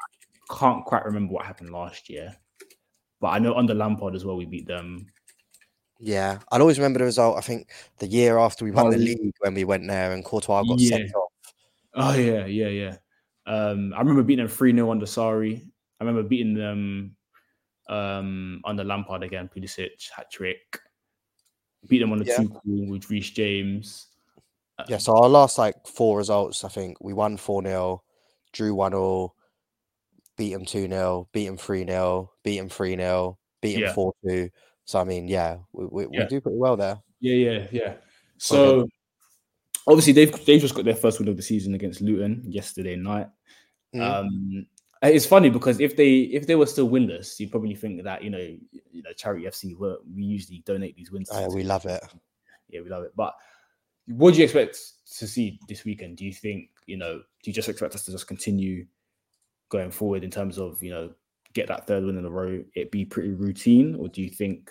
[0.49, 2.35] I can't quite remember what happened last year,
[3.19, 5.07] but I know under Lampard as well, we beat them.
[5.99, 7.37] Yeah, I'll always remember the result.
[7.37, 10.23] I think the year after we won oh, the league when we went there and
[10.23, 10.89] Courtois got yeah.
[10.89, 11.31] sent off.
[11.93, 12.95] Oh yeah, yeah, yeah.
[13.45, 15.61] Um, I remember beating them three 0 under Sarri.
[15.99, 17.15] I remember beating them
[17.89, 20.79] um, under Lampard again, Pulisic hat trick.
[21.87, 22.37] Beat them on the yeah.
[22.37, 24.07] two cool with Reece James.
[24.87, 28.03] Yeah, so our last like four results, I think we won 4 0,
[28.53, 29.33] drew 1 0,
[30.37, 34.13] beat them 2 0, beat them 3 0, beat them 3 0, beat them 4
[34.27, 34.49] 2.
[34.85, 36.23] So, I mean, yeah, we, we, yeah.
[36.23, 36.97] we, do pretty well there.
[37.19, 37.93] Yeah, yeah, yeah.
[38.37, 38.89] So, okay.
[39.87, 43.27] obviously, they've, they've just got their first win of the season against Luton yesterday night.
[43.93, 44.01] Mm.
[44.01, 44.65] Um,
[45.01, 48.29] it's funny because if they if they were still winless, you'd probably think that you
[48.29, 48.37] know
[48.91, 51.29] you know charity FC we usually donate these wins.
[51.31, 52.03] Oh, we love it.
[52.69, 53.13] Yeah, we love it.
[53.15, 53.33] But
[54.07, 54.77] what do you expect
[55.17, 56.17] to see this weekend?
[56.17, 57.19] Do you think you know?
[57.43, 58.85] Do you just expect us to just continue
[59.69, 61.11] going forward in terms of you know
[61.53, 62.61] get that third win in a row?
[62.75, 64.69] It be pretty routine, or do you think?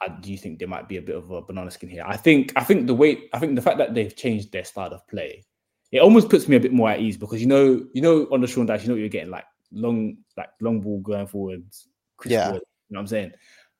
[0.00, 2.04] Uh, do you think there might be a bit of a banana skin here?
[2.06, 4.92] I think I think the way I think the fact that they've changed their style
[4.92, 5.44] of play
[5.92, 8.40] it almost puts me a bit more at ease because you know, you know, on
[8.40, 11.88] the Sean Dyche, you know, you're getting like long, like long ball going forwards.
[12.24, 13.32] yeah, you know what I'm saying.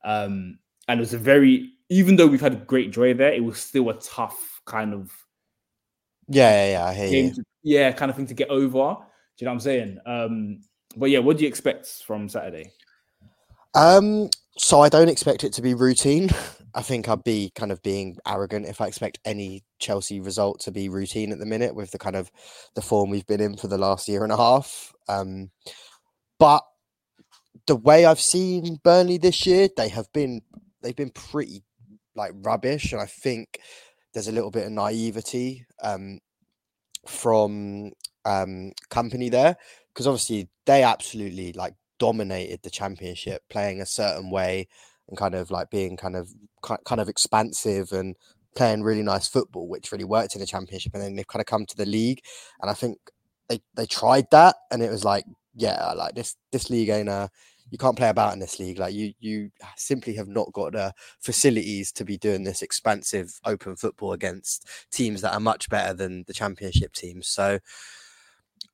[0.05, 3.59] Um, and it was a very, even though we've had great joy there, it was
[3.59, 5.13] still a tough kind of.
[6.29, 6.85] Yeah, yeah, yeah.
[6.87, 7.35] I hear you.
[7.35, 8.71] To, yeah, kind of thing to get over.
[9.37, 9.99] Do you know what I'm saying?
[10.07, 10.61] Um,
[10.97, 12.71] but yeah, what do you expect from Saturday?
[13.75, 16.31] Um, so I don't expect it to be routine.
[16.75, 20.73] I think I'd be kind of being arrogant if I expect any Chelsea result to
[20.73, 22.31] be routine at the minute with the kind of
[22.75, 24.93] the form we've been in for the last year and a half.
[25.09, 25.51] Um,
[26.39, 26.63] but
[27.67, 30.43] the way I've seen Burnley this year, they have been
[30.83, 31.63] they've been pretty
[32.17, 33.61] like rubbish, and I think
[34.13, 36.21] there's a little bit of naivety um,
[37.07, 37.93] from
[38.25, 39.57] um, Kompany there
[39.93, 44.69] because obviously they absolutely like dominated the championship, playing a certain way
[45.09, 46.31] and kind of like being kind of
[46.63, 48.17] kind of expansive and
[48.57, 50.95] playing really nice football, which really worked in the championship.
[50.95, 52.21] And then they've kind of come to the league,
[52.61, 52.99] and I think
[53.49, 55.25] they they tried that, and it was like,
[55.55, 57.31] yeah, like this this league ain't a
[57.71, 58.79] you can't play about in this league.
[58.79, 63.77] Like you you simply have not got the facilities to be doing this expansive open
[63.77, 67.29] football against teams that are much better than the championship teams.
[67.29, 67.59] So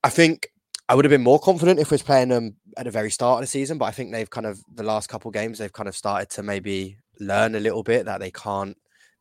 [0.02, 0.48] I think
[0.88, 3.38] I would have been more confident if we was playing them at the very start
[3.38, 5.88] of the season, but I think they've kind of the last couple games they've kind
[5.88, 8.76] of started to maybe learn a little bit that they can't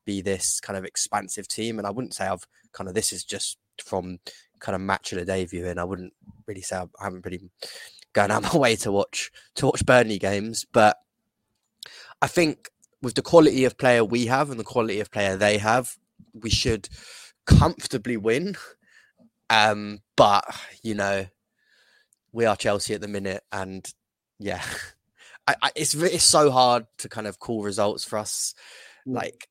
[0.06, 1.78] be this kind of expansive team.
[1.78, 4.20] And I wouldn't say I've kind of this is just from
[4.60, 5.78] kind of match of the day viewing.
[5.78, 6.14] I wouldn't
[6.48, 7.42] really say I haven't really
[8.14, 10.98] gone out my way to watch to watch Burnley games, but
[12.22, 12.70] I think
[13.02, 15.96] with the quality of player we have and the quality of player they have,
[16.34, 16.90] we should
[17.46, 18.56] comfortably win.
[19.50, 20.46] Um, but
[20.84, 21.26] you know,
[22.32, 23.86] we are Chelsea at the minute, and
[24.40, 24.64] yeah,
[25.48, 28.54] I, I, it's it's so hard to kind of call results for us.
[29.08, 29.16] Mm.
[29.16, 29.48] Like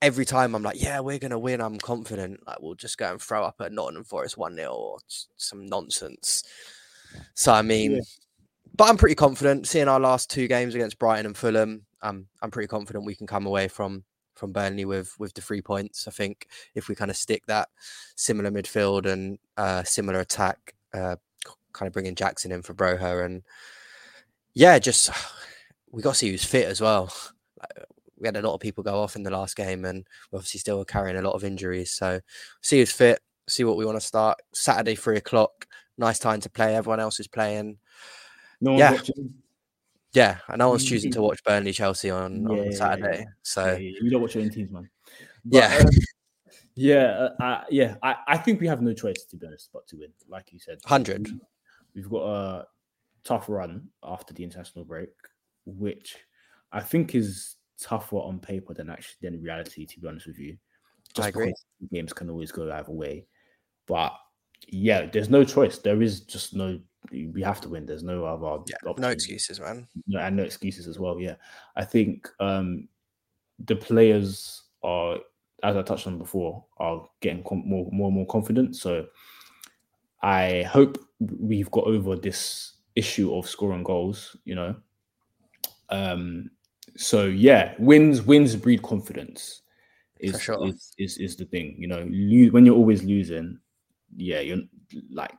[0.00, 1.60] every time I'm like, yeah, we're gonna win.
[1.60, 2.40] I'm confident.
[2.46, 4.98] Like we'll just go and throw up at Nottingham Forest one 0 or
[5.36, 6.44] some nonsense.
[7.34, 8.00] So I mean, yeah.
[8.74, 9.66] but I'm pretty confident.
[9.66, 13.26] Seeing our last two games against Brighton and Fulham, um, I'm pretty confident we can
[13.26, 14.04] come away from
[14.34, 16.08] from Burnley with with the three points.
[16.08, 17.68] I think if we kind of stick that
[18.16, 21.16] similar midfield and uh, similar attack, uh,
[21.72, 23.42] kind of bringing Jackson in for Broja and
[24.54, 25.10] yeah, just
[25.90, 27.12] we got to see who's fit as well.
[28.18, 30.60] we had a lot of people go off in the last game, and we're obviously
[30.60, 31.90] still carrying a lot of injuries.
[31.92, 32.20] So
[32.60, 34.38] see who's fit, see what we want to start.
[34.52, 35.66] Saturday, three o'clock.
[35.98, 36.74] Nice time to play.
[36.74, 37.78] Everyone else is playing.
[38.60, 38.92] No yeah.
[38.92, 39.34] Watching.
[40.14, 43.20] Yeah, and no one's choosing to watch Burnley Chelsea on, yeah, on Saturday.
[43.20, 44.90] Yeah, so you don't watch your own teams, man.
[45.42, 45.78] But, yeah.
[45.78, 45.90] Um,
[46.74, 47.94] yeah, uh, yeah.
[48.02, 50.58] I, I think we have no choice to be honest, but to win, like you
[50.58, 51.28] said, hundred.
[51.94, 52.66] We've got a
[53.24, 55.10] tough run after the international break,
[55.66, 56.16] which
[56.72, 59.86] I think is tougher on paper than actually than reality.
[59.86, 60.56] To be honest with you,
[61.14, 61.54] just I agree.
[61.92, 63.26] Games can always go either way,
[63.86, 64.14] but
[64.68, 65.78] yeah, there's no choice.
[65.78, 66.80] There is just no.
[67.10, 67.84] We have to win.
[67.84, 68.62] There's no other.
[68.66, 69.88] Yeah, no excuses, man.
[70.06, 71.20] No, and no excuses as well.
[71.20, 71.34] Yeah,
[71.76, 72.88] I think um
[73.66, 75.18] the players are,
[75.62, 78.76] as I touched on before, are getting com- more, more and more confident.
[78.76, 79.06] So
[80.22, 84.36] I hope we've got over this issue of scoring goals.
[84.44, 84.76] You know,
[85.90, 86.50] um,
[86.96, 89.62] so yeah, wins wins breed confidence.
[90.20, 90.68] Is, sure.
[90.68, 93.58] is, is is the thing you know lose, when you're always losing
[94.16, 94.58] yeah you're
[95.10, 95.32] like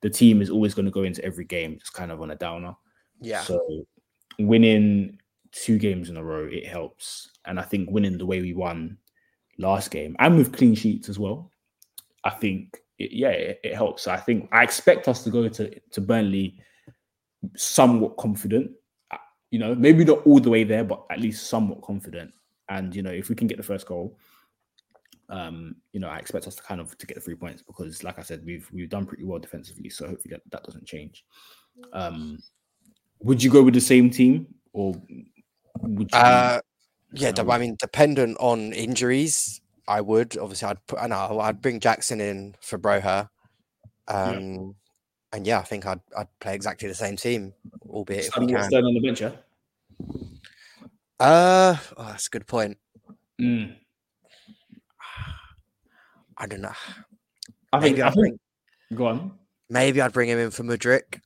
[0.00, 2.36] the team is always going to go into every game just kind of on a
[2.36, 2.74] downer
[3.20, 3.84] yeah so
[4.38, 5.18] winning
[5.50, 8.96] two games in a row it helps and i think winning the way we won
[9.58, 11.50] last game and with clean sheets as well
[12.24, 15.78] i think it, yeah it, it helps i think i expect us to go to
[15.90, 16.58] to burnley
[17.56, 18.70] somewhat confident
[19.52, 22.32] you know, maybe not all the way there, but at least somewhat confident.
[22.70, 24.18] And you know, if we can get the first goal,
[25.28, 28.02] um, you know, I expect us to kind of to get the three points because,
[28.02, 29.90] like I said, we've we've done pretty well defensively.
[29.90, 31.24] So hopefully that, that doesn't change.
[31.92, 32.38] Um,
[33.20, 34.94] would you go with the same team or
[35.82, 36.18] would you?
[36.18, 36.60] Uh,
[37.12, 40.98] yeah, I mean, dependent on injuries, I would obviously I'd put.
[41.00, 43.28] I know I'd bring Jackson in for Broja.
[44.08, 44.60] Um, yeah
[45.32, 47.54] and yeah, I think I'd I'd play exactly the same team,
[47.88, 48.56] albeit if we can.
[48.56, 49.32] On the bench, yeah?
[51.18, 52.76] Uh, oh, that's a good point.
[53.40, 53.76] Mm.
[56.36, 56.72] I don't know.
[57.72, 58.38] I think, maybe I I'd bring,
[58.94, 59.32] go on.
[59.70, 61.20] Maybe I'd bring him in for Mudryk.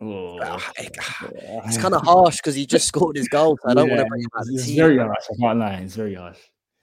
[0.00, 0.38] Oh.
[0.78, 3.58] it's kind of harsh because he just scored his goal.
[3.62, 5.24] So I don't yeah, want to bring him out It's very harsh.
[5.30, 5.74] I can't lie.
[5.74, 6.38] It's very harsh.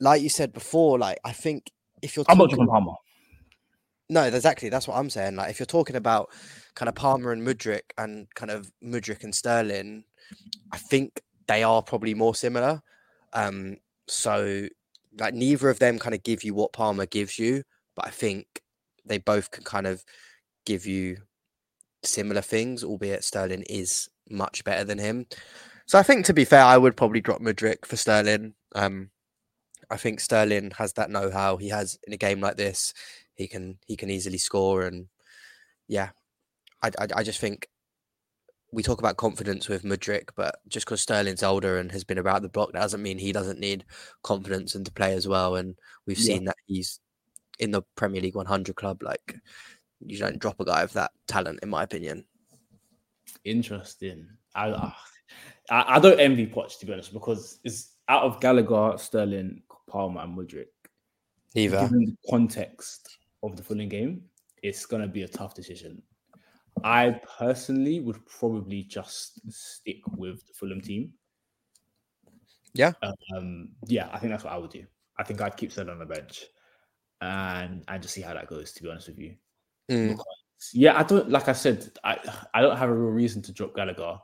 [0.05, 1.71] Like you said before, like I think
[2.03, 2.93] if you're I'm talking, not Palmer.
[4.07, 4.69] No, exactly.
[4.69, 5.35] That's what I'm saying.
[5.35, 6.29] Like if you're talking about
[6.75, 10.03] kind of Palmer and Mudryk and kind of Mudryk and Sterling,
[10.71, 12.83] I think they are probably more similar.
[13.33, 13.77] Um,
[14.07, 14.67] so
[15.17, 17.63] like neither of them kind of give you what Palmer gives you,
[17.95, 18.61] but I think
[19.05, 20.05] they both can kind of
[20.67, 21.17] give you
[22.03, 25.25] similar things, albeit Sterling is much better than him.
[25.87, 28.53] So I think to be fair, I would probably drop Mudryk for Sterling.
[28.75, 29.09] Um,
[29.89, 31.57] I think Sterling has that know-how.
[31.57, 32.93] He has in a game like this
[33.35, 35.07] he can he can easily score and
[35.87, 36.09] yeah,
[36.81, 37.67] I I, I just think
[38.71, 42.41] we talk about confidence with Mudryk, but just because Sterling's older and has been about
[42.41, 43.85] the block, that doesn't mean he doesn't need
[44.21, 45.55] confidence and to play as well.
[45.55, 45.75] And
[46.05, 46.35] we've yeah.
[46.35, 46.99] seen that he's
[47.59, 49.01] in the Premier League 100 club.
[49.01, 49.39] Like
[50.01, 52.25] you don't drop a guy of that talent, in my opinion.
[53.45, 54.27] Interesting.
[54.53, 54.97] I ah,
[55.69, 60.21] I, I don't envy Poch to be honest because it's out of Gallagher, Sterling, Palmer,
[60.21, 60.65] and Mudryk.
[61.55, 64.23] Either given the context of the Fulham game,
[64.61, 66.01] it's going to be a tough decision.
[66.83, 71.13] I personally would probably just stick with the Fulham team.
[72.73, 72.91] Yeah.
[73.33, 74.85] Um, yeah, I think that's what I would do.
[75.17, 76.43] I think I'd keep Sterling on the bench
[77.21, 79.35] and and just see how that goes, to be honest with you.
[79.89, 80.09] Mm.
[80.09, 80.25] Because,
[80.73, 82.17] yeah, I don't like I said, I
[82.53, 84.17] I don't have a real reason to drop Gallagher.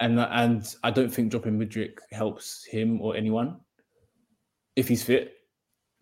[0.00, 3.60] And and I don't think dropping Mudryk helps him or anyone
[4.76, 5.34] if he's fit,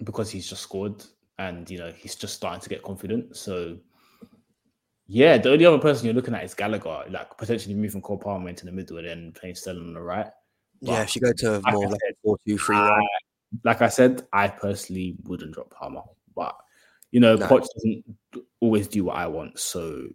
[0.03, 1.05] because he's just scored
[1.39, 3.37] and you know he's just starting to get confident.
[3.37, 3.79] So
[5.07, 8.49] yeah, the only other person you're looking at is Gallagher, like potentially moving Cole Palmer
[8.49, 10.29] into the middle and then playing Sterling on the right.
[10.83, 12.77] But yeah, she go to more like, like four two three.
[12.77, 13.01] I,
[13.65, 16.03] like I said, I personally wouldn't drop Palmer,
[16.37, 16.55] but
[17.11, 17.47] you know, no.
[17.49, 18.05] Poch doesn't
[18.61, 20.07] always do what I want, so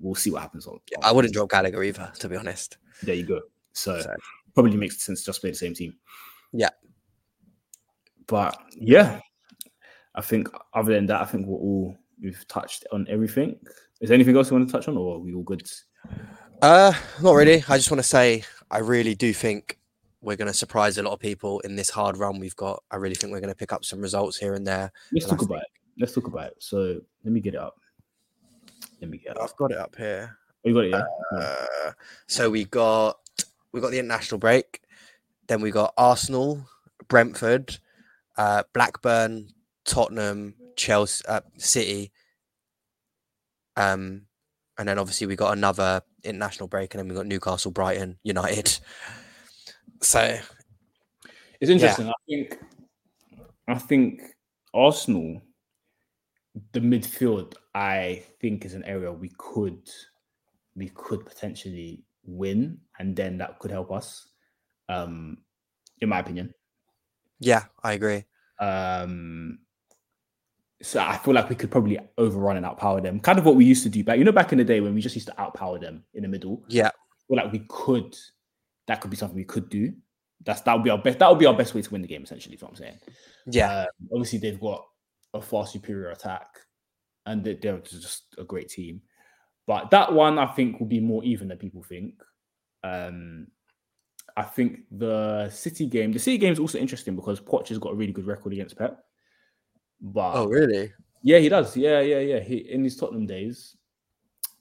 [0.00, 0.66] we'll see what happens.
[0.66, 2.78] On, yeah, I wouldn't drop Gallagher either, to be honest.
[3.02, 3.40] There you go.
[3.72, 4.14] So, so.
[4.54, 5.96] probably makes sense to just play the same team.
[6.52, 6.70] Yeah,
[8.26, 9.20] but yeah,
[10.14, 13.58] I think other than that, I think we're all we've touched on everything.
[14.00, 15.68] Is there anything else you want to touch on, or are we all good?
[16.62, 17.64] Uh, not really.
[17.68, 19.78] I just want to say I really do think
[20.20, 22.82] we're going to surprise a lot of people in this hard run we've got.
[22.90, 24.92] I really think we're going to pick up some results here and there.
[25.12, 25.68] Let's And talk about it.
[25.98, 26.56] Let's talk about it.
[26.58, 27.78] So let me get it up.
[29.00, 29.44] Let me get it up.
[29.44, 30.36] I've got it up here.
[30.64, 31.38] Oh, you got it, yeah?
[31.38, 31.92] Uh,
[32.26, 33.18] so we got
[33.72, 34.80] we got the international break,
[35.46, 36.66] then we got Arsenal,
[37.08, 37.78] Brentford,
[38.36, 39.48] uh, Blackburn,
[39.84, 42.12] Tottenham, Chelsea, uh, City,
[43.76, 44.22] um,
[44.78, 48.78] and then obviously we got another international break, and then we got Newcastle, Brighton, United.
[50.02, 50.38] So
[51.58, 52.08] It's interesting.
[52.08, 52.58] I think
[53.66, 54.20] I think
[54.74, 55.40] Arsenal,
[56.72, 59.88] the midfield, I think is an area we could
[60.74, 64.28] we could potentially win, and then that could help us.
[64.90, 65.38] Um,
[66.00, 66.52] in my opinion.
[67.40, 68.24] Yeah, I agree.
[68.58, 69.58] Um,
[70.82, 73.18] so I feel like we could probably overrun and outpower them.
[73.20, 74.94] Kind of what we used to do back, you know, back in the day when
[74.94, 76.64] we just used to outpower them in the middle.
[76.68, 78.16] Yeah, I feel like we could.
[78.86, 79.92] That could be something we could do.
[80.44, 81.18] That's that would be our best.
[81.18, 82.22] That would be our best way to win the game.
[82.22, 82.98] Essentially, is what I'm saying.
[83.46, 84.86] yeah, Um, obviously, they've got
[85.34, 86.46] a far superior attack,
[87.24, 89.02] and they- they're just a great team.
[89.66, 92.22] But that one, I think, will be more even than people think.
[92.84, 93.48] Um,
[94.36, 97.92] I think the City game, the City game is also interesting because Poch has got
[97.92, 99.02] a really good record against Pep.
[100.00, 100.92] But Oh, really?
[101.22, 101.76] yeah, he does.
[101.76, 102.40] Yeah, yeah, yeah.
[102.40, 103.76] He in his Tottenham days.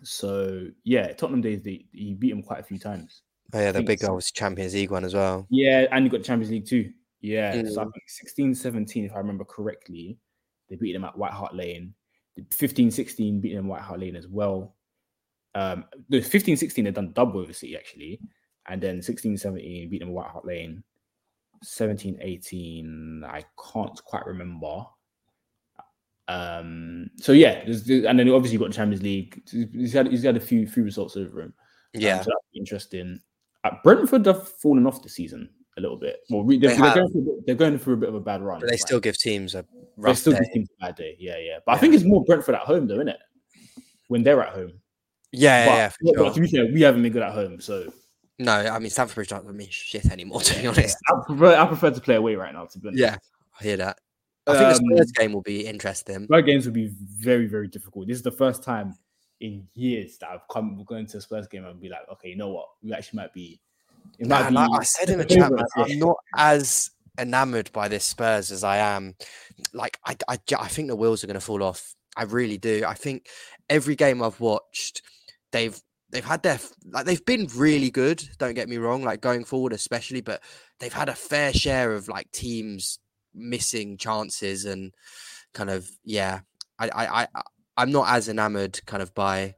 [0.04, 3.24] So yeah, Tottenham days, they, he beat him quite a few times.
[3.54, 5.46] Oh, yeah, the big goal was Champions League one as well.
[5.50, 6.92] Yeah, and you got Champions League too.
[7.22, 7.92] Yeah, so I Mm.
[7.94, 10.18] think 16 17, if I remember correctly,
[10.70, 11.94] they beat them at White Hart Lane.
[12.52, 14.76] 15 16 beat them at White Hart Lane as well.
[15.54, 18.20] Um, the 15 16 they've done double over City actually,
[18.68, 20.84] and then 16 17 beat them at White Hart Lane.
[21.64, 23.44] 17 18, I
[23.74, 24.86] can't quite remember.
[26.28, 29.42] Um, so yeah, and then obviously you got the Champions League.
[29.50, 31.54] He's had, he's had a few few results over him.
[31.96, 33.20] Um, Yeah, so that'd interesting.
[33.64, 36.18] Uh, Brentford have fallen off the season a little bit.
[36.30, 38.20] Well, they're, They they're, going through, a bit- they're going through a bit of a
[38.20, 38.60] bad run.
[38.60, 38.80] but they right?
[38.80, 39.66] still give teams a
[39.98, 40.40] they still day.
[40.40, 41.16] give teams a bad day.
[41.20, 41.58] Yeah, yeah.
[41.66, 43.20] But I think it's more Brentford at home, though, isn't it?
[44.08, 44.74] When they're at home.
[45.32, 46.34] Yeah, but, yeah, yeah, for but sure.
[46.34, 47.92] to be fair, we haven't been good at home, so
[48.38, 50.98] No, I mean Stamford Bridge doesn't mean shit anymore, to be honest.
[51.10, 52.66] I prefer I prefer to play away right now.
[52.66, 53.18] To be honest, Yeah,
[53.60, 54.00] I hear that.
[54.48, 56.26] I think the Um, Spurs game will be interesting.
[56.26, 58.08] Spurs games will be very, very difficult.
[58.08, 58.94] This is the first time
[59.40, 62.36] in years that I've come going to a Spurs game and be like, okay, you
[62.36, 62.68] know what?
[62.84, 63.60] We actually might be.
[64.20, 65.66] It might Man, like be I said in the chat, man.
[65.78, 69.16] I'm not as enamored by this Spurs as I am.
[69.74, 71.96] Like, I, I, I think the wheels are going to fall off.
[72.16, 72.84] I really do.
[72.88, 73.28] I think
[73.70, 75.02] every game I've watched,
[75.52, 75.78] they've
[76.16, 76.60] they've had their
[76.92, 78.24] like they've been really good.
[78.38, 80.42] Don't get me wrong, like going forward especially, but
[80.80, 83.00] they've had a fair share of like teams
[83.34, 84.94] missing chances and
[85.54, 86.40] kind of yeah.
[86.80, 87.42] I I, I
[87.76, 89.56] I'm not as enamored kind of by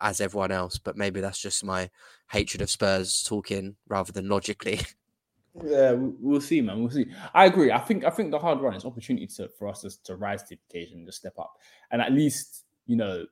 [0.00, 1.90] as everyone else, but maybe that's just my
[2.30, 4.80] hatred of Spurs talking rather than logically.
[5.64, 6.78] Yeah, we- we'll see, man.
[6.78, 7.06] We'll see.
[7.34, 7.72] I agree.
[7.72, 10.44] I think I think the hard run is opportunity to, for us to, to rise
[10.44, 11.52] to the occasion, just step up,
[11.90, 13.24] and at least you know,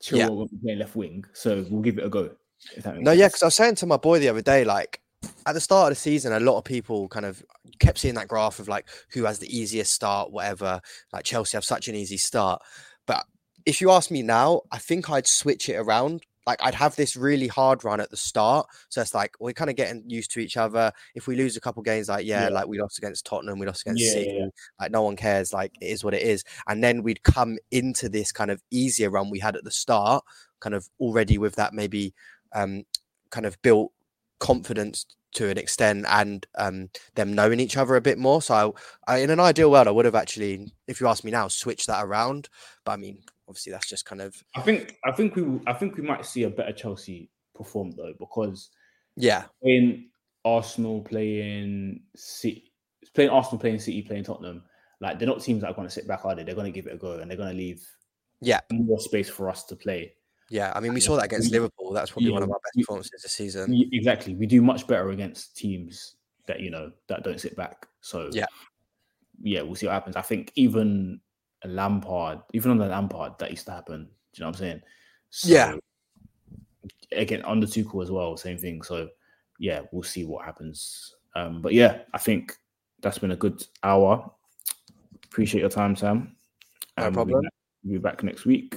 [0.00, 0.28] chill Yeah.
[0.28, 1.24] when we play left wing.
[1.32, 2.30] So we'll give it a go.
[2.76, 4.64] If that makes No, yeah, because I was saying to my boy the other day,
[4.64, 5.00] like
[5.46, 7.44] at the start of the season, a lot of people kind of
[7.80, 10.80] kept seeing that graph of like who has the easiest start, whatever.
[11.12, 12.62] Like Chelsea have such an easy start.
[13.06, 13.24] But
[13.64, 16.22] if you ask me now, I think I'd switch it around.
[16.46, 18.66] Like I'd have this really hard run at the start.
[18.88, 20.92] So it's like we're kind of getting used to each other.
[21.14, 22.48] If we lose a couple games, like, yeah, Yeah.
[22.50, 24.46] like we lost against Tottenham, we lost against Yeah, City, yeah.
[24.80, 25.52] like no one cares.
[25.52, 26.44] Like it is what it is.
[26.68, 30.24] And then we'd come into this kind of easier run we had at the start,
[30.60, 32.14] kind of already with that maybe
[32.54, 32.84] um
[33.30, 33.90] kind of built
[34.38, 38.40] confidence to an extent and um them knowing each other a bit more.
[38.40, 38.74] So
[39.08, 41.48] I, I in an ideal world I would have actually, if you ask me now,
[41.48, 42.48] switched that around.
[42.84, 45.96] But I mean, obviously that's just kind of I think I think we I think
[45.96, 48.70] we might see a better Chelsea perform though because
[49.16, 50.08] yeah, in
[50.44, 52.72] Arsenal, playing City,
[53.14, 54.62] playing Arsenal, playing City, playing Tottenham.
[55.00, 56.42] Like they're not teams that are going to sit back, are they?
[56.42, 57.86] They're going to give it a go and they're going to leave
[58.40, 60.12] yeah, more space for us to play.
[60.50, 60.72] yeah.
[60.74, 61.92] I mean we Yeah, saw that against we- Liverpool.
[61.92, 63.72] That's probably one of our best performances this season.
[63.92, 64.34] Exactly.
[64.34, 66.16] We do much better against teams
[66.46, 67.86] that you know that don't sit back.
[68.02, 68.46] So Yeah.
[69.42, 70.16] yeah, we'll see what happens.
[70.16, 71.20] I think even
[71.64, 74.04] a Lampard, even on the Lampard, that used to happen.
[74.04, 74.82] Do you know what I'm saying?
[75.44, 75.74] Yeah.
[77.12, 78.82] Again, on the Tuchel as well, same thing.
[78.82, 79.08] So
[79.58, 81.14] yeah, we'll see what happens.
[81.34, 82.54] Um, but yeah, I think
[83.02, 84.30] that's been a good hour.
[85.24, 86.36] Appreciate your time, Sam.
[86.98, 87.42] No Um, we'll be problem.
[87.44, 87.52] back-
[87.84, 88.76] We'll be back next week.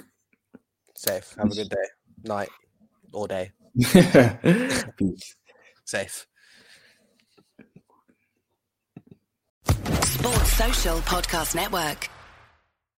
[0.95, 1.34] Safe.
[1.38, 1.77] Have a good day,
[2.25, 2.49] night,
[3.13, 3.51] or day.
[4.97, 5.36] Peace.
[5.86, 6.27] Safe.
[10.03, 12.09] Sports Social Podcast Network.